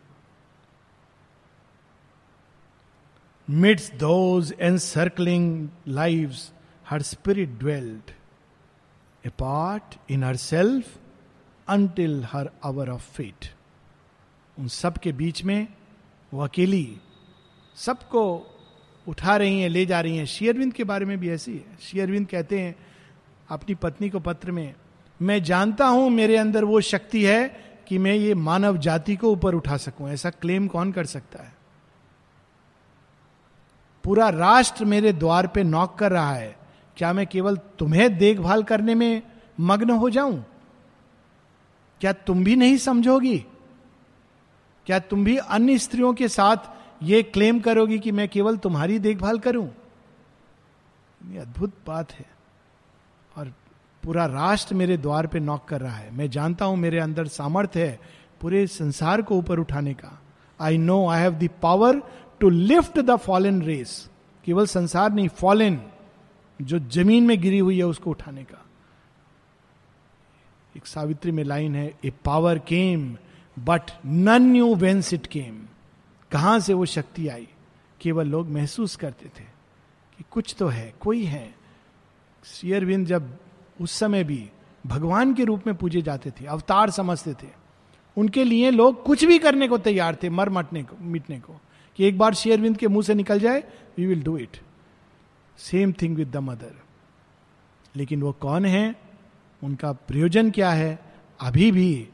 [3.50, 6.36] Midst those encircling lives
[6.90, 8.12] her spirit dwelled
[9.30, 10.98] apart in her self
[11.68, 13.46] until her hour of fate
[14.60, 15.68] उन सब के बीच में
[16.34, 16.98] वो अकेली
[17.76, 18.50] सबको
[19.08, 22.28] उठा रही हैं, ले जा रही हैं। शेयरविंद के बारे में भी ऐसी है। शेयरविंद
[22.28, 22.76] कहते हैं,
[23.50, 24.74] अपनी पत्नी को पत्र में,
[25.22, 27.48] मैं जानता हूँ मेरे अंदर वो शक्ति है
[27.88, 31.63] कि मैं ये मानव जाति को ऊपर उठा सकूँ। ऐसा क्लेम कौन कर सकता है?
[34.04, 36.58] पूरा राष्ट्र मेरे द्वार पे नॉक कर रहा है।
[36.98, 39.22] क्या मैं केवल तुम्हें देखभाल करने में
[39.60, 40.46] मग्न हो जाऊँ?
[42.02, 43.46] क्या तुम भी नहीं समझोगी?
[44.86, 46.58] क्या तुम भी अन्य स्त्रियों के साथ
[47.04, 49.70] ये क्लेम करोगी कि मैं केवल तुम्हारी देखभाल करूँ?
[51.30, 52.26] ये अद्भुत बात है।
[53.38, 53.54] और
[54.04, 57.88] पूरा राष्ट्र मेरे द्वार पे नॉक कर रहा है। मैं जानता हूँ मेरे अंदर सामर्थ्य
[57.88, 58.00] है
[58.42, 60.22] पूरे संसार को ऊपर उठाने का।
[60.62, 62.02] I know I have the power
[62.44, 64.10] to lift the fallen race
[64.46, 65.80] केवल संसार नहीं फॉलन
[66.60, 68.66] जो ज़मीन में गिरी हुई है उसको उठाने का।
[70.78, 73.18] एक सावित्री में लाइन है a power came
[73.58, 75.62] but none knew whence it came
[76.32, 77.48] कहाँ से वो शक्ति आई?
[78.02, 79.44] केवल लोग महसूस करते थे
[80.18, 81.56] कि कुछ तो है, कोई है।
[82.46, 83.38] शेयरविंद जब
[83.82, 84.50] उस समय भी
[84.86, 87.52] भगवान के रूप में पूजे जाते थे, अवतार समझते थे,
[88.18, 91.60] उनके लिए लोग कुछ भी करने को तैयार थे, मर मटने को, मिटने को।
[91.96, 93.64] कि एक बार शेयरविंद के मुँह से निकल जाए
[93.98, 94.58] we will do it
[95.58, 96.76] same thing with the mother
[97.96, 98.96] लेकिन वो कौन है?
[99.64, 101.14] उनका प्रयोजन क्या है?
[101.42, 102.10] अभी भी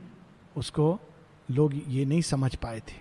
[0.57, 0.99] उसको
[1.51, 2.97] लोग ये नहीं समझ पाए थे।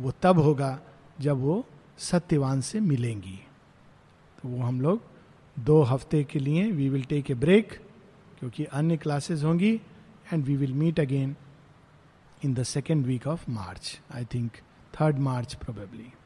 [0.00, 0.80] वो तब होगा
[1.20, 1.66] जब वो
[1.98, 3.40] सत्यवान से मिलेंगी।
[4.42, 5.02] तो वो हम लोग
[5.58, 7.72] दो हफ़्ते के लिए we will take a break
[8.38, 9.74] क्योंकि अन्य क्लासेस होंगी
[10.32, 11.36] and we will meet again
[12.44, 14.52] in the second week of March I think
[14.98, 16.17] 3rd March, probably.